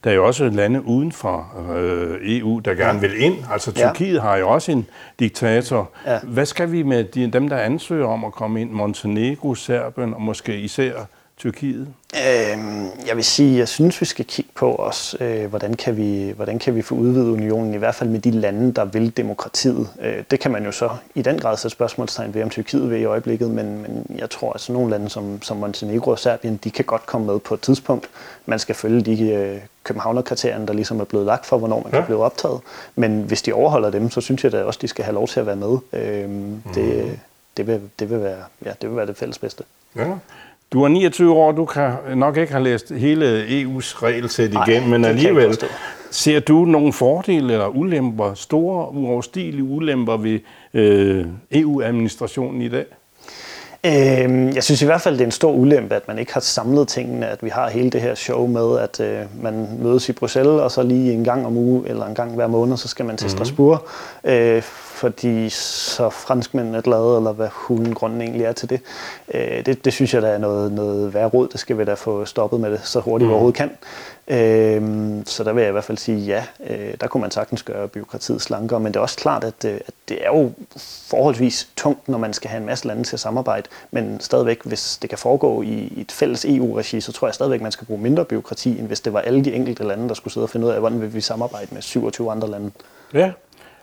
Der 0.03 0.09
er 0.09 0.13
jo 0.13 0.25
også 0.25 0.49
lande 0.49 0.85
uden 0.85 1.11
for 1.11 1.47
øh, 1.75 2.17
EU, 2.21 2.59
der 2.59 2.73
gerne 2.73 2.99
ja. 3.01 3.07
vil 3.07 3.23
ind. 3.23 3.35
Altså 3.51 3.71
Tyrkiet 3.71 4.15
ja. 4.15 4.21
har 4.21 4.37
jo 4.37 4.49
også 4.49 4.71
en 4.71 4.87
diktator. 5.19 5.89
Ja. 6.05 6.19
Hvad 6.23 6.45
skal 6.45 6.71
vi 6.71 6.83
med 6.83 7.03
de, 7.03 7.27
dem, 7.27 7.49
der 7.49 7.57
ansøger 7.57 8.07
om 8.07 8.25
at 8.25 8.31
komme 8.31 8.61
ind? 8.61 8.71
Montenegro, 8.71 9.55
Serbien 9.55 10.13
og 10.13 10.21
måske 10.21 10.59
især 10.59 10.93
Tyrkiet? 11.39 11.87
Øhm, 12.15 12.87
jeg 13.07 13.15
vil 13.15 13.23
sige, 13.23 13.57
jeg 13.57 13.67
synes, 13.67 14.01
vi 14.01 14.05
skal 14.05 14.25
kigge 14.25 14.51
på 14.55 14.75
os, 14.75 15.15
øh, 15.19 15.45
hvordan, 15.45 15.73
kan 15.73 15.97
vi, 15.97 16.33
hvordan 16.35 16.59
kan 16.59 16.75
vi 16.75 16.81
få 16.81 16.95
udvidet 16.95 17.29
unionen, 17.29 17.73
i 17.73 17.77
hvert 17.77 17.95
fald 17.95 18.09
med 18.09 18.19
de 18.19 18.31
lande, 18.31 18.73
der 18.73 18.85
vil 18.85 19.17
demokratiet. 19.17 19.89
Øh, 20.01 20.23
det 20.31 20.39
kan 20.39 20.51
man 20.51 20.65
jo 20.65 20.71
så 20.71 20.89
i 21.15 21.21
den 21.21 21.39
grad 21.39 21.57
sætte 21.57 21.75
spørgsmålstegn 21.75 22.33
ved, 22.33 22.43
om 22.43 22.49
Tyrkiet 22.49 22.89
vil 22.89 23.01
i 23.01 23.05
øjeblikket, 23.05 23.51
men, 23.51 23.81
men 23.81 24.05
jeg 24.19 24.29
tror, 24.29 24.53
at 24.53 24.61
sådan 24.61 24.73
nogle 24.73 24.91
lande 24.91 25.09
som, 25.09 25.41
som 25.41 25.57
Montenegro 25.57 26.11
og 26.11 26.19
Serbien, 26.19 26.59
de 26.63 26.71
kan 26.71 26.85
godt 26.85 27.05
komme 27.05 27.27
med 27.27 27.39
på 27.39 27.53
et 27.53 27.61
tidspunkt. 27.61 28.09
Man 28.45 28.59
skal 28.59 28.75
følge 28.75 29.01
de 29.01 29.29
øh, 29.29 29.57
københavnerkriterierne, 29.83 30.67
der 30.67 30.73
ligesom 30.73 30.99
er 30.99 31.05
blevet 31.05 31.25
lagt 31.25 31.45
for, 31.45 31.57
hvornår 31.57 31.81
man 31.83 31.93
ja. 31.93 31.97
kan 31.97 32.05
blive 32.05 32.23
optaget. 32.23 32.59
Men 32.95 33.21
hvis 33.21 33.41
de 33.41 33.53
overholder 33.53 33.89
dem, 33.89 34.09
så 34.09 34.21
synes 34.21 34.43
jeg 34.43 34.51
da 34.51 34.63
også, 34.63 34.79
de 34.81 34.87
skal 34.87 35.05
have 35.05 35.15
lov 35.15 35.27
til 35.27 35.39
at 35.39 35.45
være 35.45 35.55
med. 35.55 35.77
Øh, 35.93 36.29
mm. 36.29 36.61
det, 36.75 37.19
det, 37.57 37.67
vil, 37.67 37.81
det, 37.99 38.09
vil 38.09 38.21
være, 38.21 38.43
ja, 38.65 38.71
det 38.81 38.89
vil 38.89 38.97
være 38.97 39.07
det 39.07 39.17
fælles 39.17 39.39
bedste. 39.39 39.63
Ja. 39.95 40.05
Du 40.73 40.83
er 40.83 40.87
29 40.87 41.33
år, 41.33 41.51
du 41.51 41.65
kan 41.65 41.91
nok 42.15 42.37
ikke 42.37 42.51
have 42.51 42.63
læst 42.63 42.91
hele 42.91 43.45
EU's 43.61 44.03
regelsæt 44.03 44.53
igen, 44.53 44.89
men 44.89 45.05
alligevel 45.05 45.57
ser 46.11 46.39
du 46.39 46.65
nogle 46.65 46.93
fordele 46.93 47.53
eller 47.53 47.67
ulemper, 47.67 48.33
store, 48.33 48.91
uoverstigelige 48.91 49.63
ulemper 49.63 50.17
ved 50.17 50.39
øh, 50.73 51.25
EU-administrationen 51.51 52.61
i 52.61 52.69
dag? 52.69 52.85
Øh, 53.85 54.55
jeg 54.55 54.63
synes 54.63 54.81
i 54.81 54.85
hvert 54.85 55.01
fald, 55.01 55.13
det 55.15 55.21
er 55.21 55.25
en 55.25 55.31
stor 55.31 55.51
ulempe, 55.51 55.95
at 55.95 56.07
man 56.07 56.19
ikke 56.19 56.33
har 56.33 56.41
samlet 56.41 56.87
tingene, 56.87 57.27
at 57.27 57.43
vi 57.43 57.49
har 57.49 57.69
hele 57.69 57.89
det 57.89 58.01
her 58.01 58.15
show 58.15 58.47
med, 58.47 58.79
at 58.79 58.99
øh, 58.99 59.43
man 59.43 59.67
mødes 59.81 60.09
i 60.09 60.11
Bruxelles, 60.11 60.61
og 60.61 60.71
så 60.71 60.83
lige 60.83 61.13
en 61.13 61.23
gang 61.23 61.45
om 61.45 61.57
uge, 61.57 61.89
eller 61.89 62.05
en 62.05 62.15
gang 62.15 62.35
hver 62.35 62.47
måned, 62.47 62.77
så 62.77 62.87
skal 62.87 63.05
man 63.05 63.17
til 63.17 63.25
mm-hmm. 63.25 63.37
Strasbourg, 63.37 63.87
øh, 64.23 64.61
fordi 64.61 65.49
så 65.49 66.09
franskmændene 66.09 66.77
er 66.77 66.81
glade, 66.81 67.17
eller 67.17 67.31
hvad 67.31 67.47
hulen 67.51 67.93
grunden 67.93 68.21
egentlig 68.21 68.43
er 68.43 68.51
til 68.51 68.69
det. 68.69 68.81
Øh, 69.33 69.65
det. 69.65 69.85
Det 69.85 69.93
synes 69.93 70.13
jeg, 70.13 70.21
der 70.21 70.27
er 70.27 70.37
noget, 70.37 70.71
noget 70.71 71.13
værre 71.13 71.27
råd, 71.27 71.47
det 71.47 71.59
skal 71.59 71.77
vi 71.77 71.85
da 71.85 71.93
få 71.93 72.25
stoppet 72.25 72.59
med 72.59 72.71
det 72.71 72.81
så 72.83 72.99
hurtigt 72.99 73.25
mm. 73.25 73.29
vi 73.29 73.33
overhovedet 73.33 73.57
kan. 73.57 73.69
Øhm, 74.29 75.25
så 75.25 75.43
der 75.43 75.53
vil 75.53 75.61
jeg 75.61 75.69
i 75.69 75.71
hvert 75.71 75.83
fald 75.83 75.97
sige 75.97 76.17
ja. 76.17 76.43
Øh, 76.69 76.93
der 77.01 77.07
kunne 77.07 77.21
man 77.21 77.31
sagtens 77.31 77.63
gøre 77.63 77.87
byråkratiet 77.87 78.41
slankere, 78.41 78.79
men 78.79 78.87
det 78.93 78.95
er 78.95 79.01
også 79.01 79.17
klart, 79.17 79.43
at, 79.43 79.65
øh, 79.65 79.79
at 79.87 79.93
det 80.09 80.25
er 80.25 80.27
jo 80.27 80.51
forholdsvis 81.09 81.69
tungt, 81.75 82.09
når 82.09 82.17
man 82.17 82.33
skal 82.33 82.49
have 82.49 82.59
en 82.59 82.65
masse 82.65 82.87
lande 82.87 83.03
til 83.03 83.15
at 83.15 83.19
samarbejde, 83.19 83.69
men 83.91 84.19
stadigvæk, 84.19 84.63
hvis 84.63 84.97
det 85.01 85.09
kan 85.09 85.19
foregå 85.19 85.61
i 85.61 85.93
et 85.97 86.11
fælles 86.11 86.45
EU-regi, 86.45 87.01
så 87.01 87.11
tror 87.11 87.27
jeg 87.27 87.35
stadigvæk, 87.35 87.61
man 87.61 87.71
skal 87.71 87.87
bruge 87.87 88.01
mindre 88.01 88.25
byråkrati, 88.25 88.79
end 88.79 88.87
hvis 88.87 89.01
det 89.01 89.13
var 89.13 89.19
alle 89.19 89.43
de 89.43 89.53
enkelte 89.53 89.83
lande, 89.83 90.07
der 90.07 90.13
skulle 90.13 90.33
sidde 90.33 90.45
og 90.45 90.49
finde 90.49 90.67
ud 90.67 90.71
af, 90.71 90.79
hvordan 90.79 91.01
vil 91.01 91.13
vi 91.13 91.21
samarbejde 91.21 91.67
med 91.71 91.81
27 91.81 92.31
andre 92.31 92.49
lande. 92.49 92.71
Ja, 93.13 93.31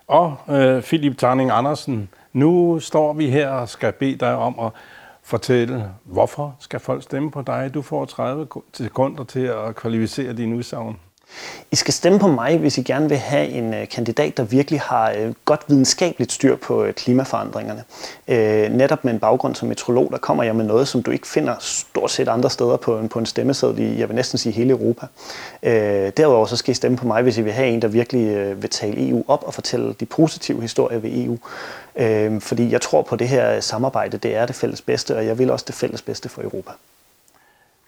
og 0.06 0.36
øh, 0.50 0.82
Philip 0.82 1.18
Tarning 1.18 1.50
Andersen, 1.50 2.08
nu 2.32 2.80
står 2.80 3.12
vi 3.12 3.30
her 3.30 3.48
og 3.48 3.68
skal 3.68 3.92
bede 3.92 4.16
dig 4.16 4.34
om 4.36 4.58
at 4.60 4.70
fortælle, 5.26 5.90
hvorfor 6.04 6.56
skal 6.58 6.80
folk 6.80 7.02
stemme 7.02 7.30
på 7.30 7.42
dig? 7.42 7.70
Du 7.74 7.82
får 7.82 8.04
30 8.04 8.46
sekunder 8.72 9.24
til 9.24 9.40
at 9.40 9.76
kvalificere 9.76 10.32
din 10.32 10.54
udsagn. 10.54 10.96
I 11.72 11.76
skal 11.76 11.94
stemme 11.94 12.18
på 12.18 12.28
mig, 12.28 12.58
hvis 12.58 12.78
I 12.78 12.82
gerne 12.82 13.08
vil 13.08 13.18
have 13.18 13.48
en 13.48 13.74
øh, 13.74 13.88
kandidat, 13.88 14.36
der 14.36 14.42
virkelig 14.42 14.80
har 14.80 15.14
øh, 15.18 15.34
godt 15.44 15.60
videnskabeligt 15.68 16.32
styr 16.32 16.56
på 16.56 16.84
øh, 16.84 16.94
klimaforandringerne. 16.94 17.84
Netop 18.76 19.04
med 19.04 19.12
en 19.12 19.20
baggrund 19.20 19.54
som 19.54 19.68
metrolog, 19.68 20.08
der 20.12 20.18
kommer 20.18 20.44
jeg 20.44 20.56
med 20.56 20.64
noget, 20.64 20.88
som 20.88 21.02
du 21.02 21.10
ikke 21.10 21.26
finder 21.26 21.54
stort 21.60 22.10
set 22.10 22.28
andre 22.28 22.50
steder 22.50 22.76
på 22.76 22.98
en, 22.98 23.08
på 23.08 23.18
en 23.18 23.26
stemmeseddel 23.26 23.78
i, 23.78 23.98
jeg 23.98 24.08
vil 24.08 24.14
næsten 24.14 24.38
sige, 24.38 24.52
hele 24.52 24.70
Europa. 24.70 25.06
Derudover 26.10 26.46
så 26.46 26.56
skal 26.56 26.72
I 26.72 26.74
stemme 26.74 26.96
på 26.96 27.06
mig, 27.06 27.22
hvis 27.22 27.38
I 27.38 27.42
vil 27.42 27.52
have 27.52 27.68
en, 27.68 27.82
der 27.82 27.88
virkelig 27.88 28.62
vil 28.62 28.70
tale 28.70 29.08
EU 29.08 29.24
op 29.28 29.44
og 29.46 29.54
fortælle 29.54 29.94
de 30.00 30.06
positive 30.06 30.60
historier 30.60 30.98
ved 30.98 31.10
EU. 31.14 31.38
Fordi 32.40 32.72
jeg 32.72 32.80
tror 32.80 33.02
på 33.02 33.16
det 33.16 33.28
her 33.28 33.60
samarbejde, 33.60 34.18
det 34.18 34.36
er 34.36 34.46
det 34.46 34.56
fælles 34.56 34.80
bedste, 34.80 35.16
og 35.16 35.26
jeg 35.26 35.38
vil 35.38 35.50
også 35.50 35.64
det 35.68 35.74
fælles 35.74 36.02
bedste 36.02 36.28
for 36.28 36.42
Europa. 36.42 36.70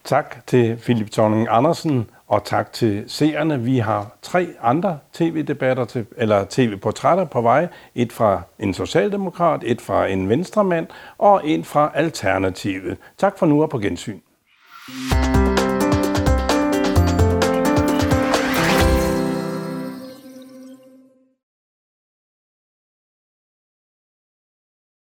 Tak 0.09 0.47
til 0.47 0.77
Philip 0.77 1.11
Thorning 1.11 1.47
Andersen, 1.51 2.11
og 2.27 2.45
tak 2.45 2.73
til 2.73 3.05
seerne. 3.07 3.61
Vi 3.61 3.79
har 3.79 4.17
tre 4.23 4.49
andre 4.61 4.99
tv-debatter, 5.13 5.85
til, 5.85 6.07
eller 6.17 6.45
tv-portrætter 6.51 7.25
på 7.25 7.41
vej. 7.41 7.69
Et 7.95 8.13
fra 8.13 8.43
en 8.59 8.75
socialdemokrat, 8.75 9.63
et 9.65 9.81
fra 9.81 10.07
en 10.07 10.29
venstremand 10.29 10.87
og 11.19 11.41
en 11.45 11.65
fra 11.65 11.91
Alternativet. 11.95 12.97
Tak 13.19 13.39
for 13.39 13.47
nu 13.47 13.63
og 13.63 13.71
på 13.71 13.79
gensyn. 13.79 14.19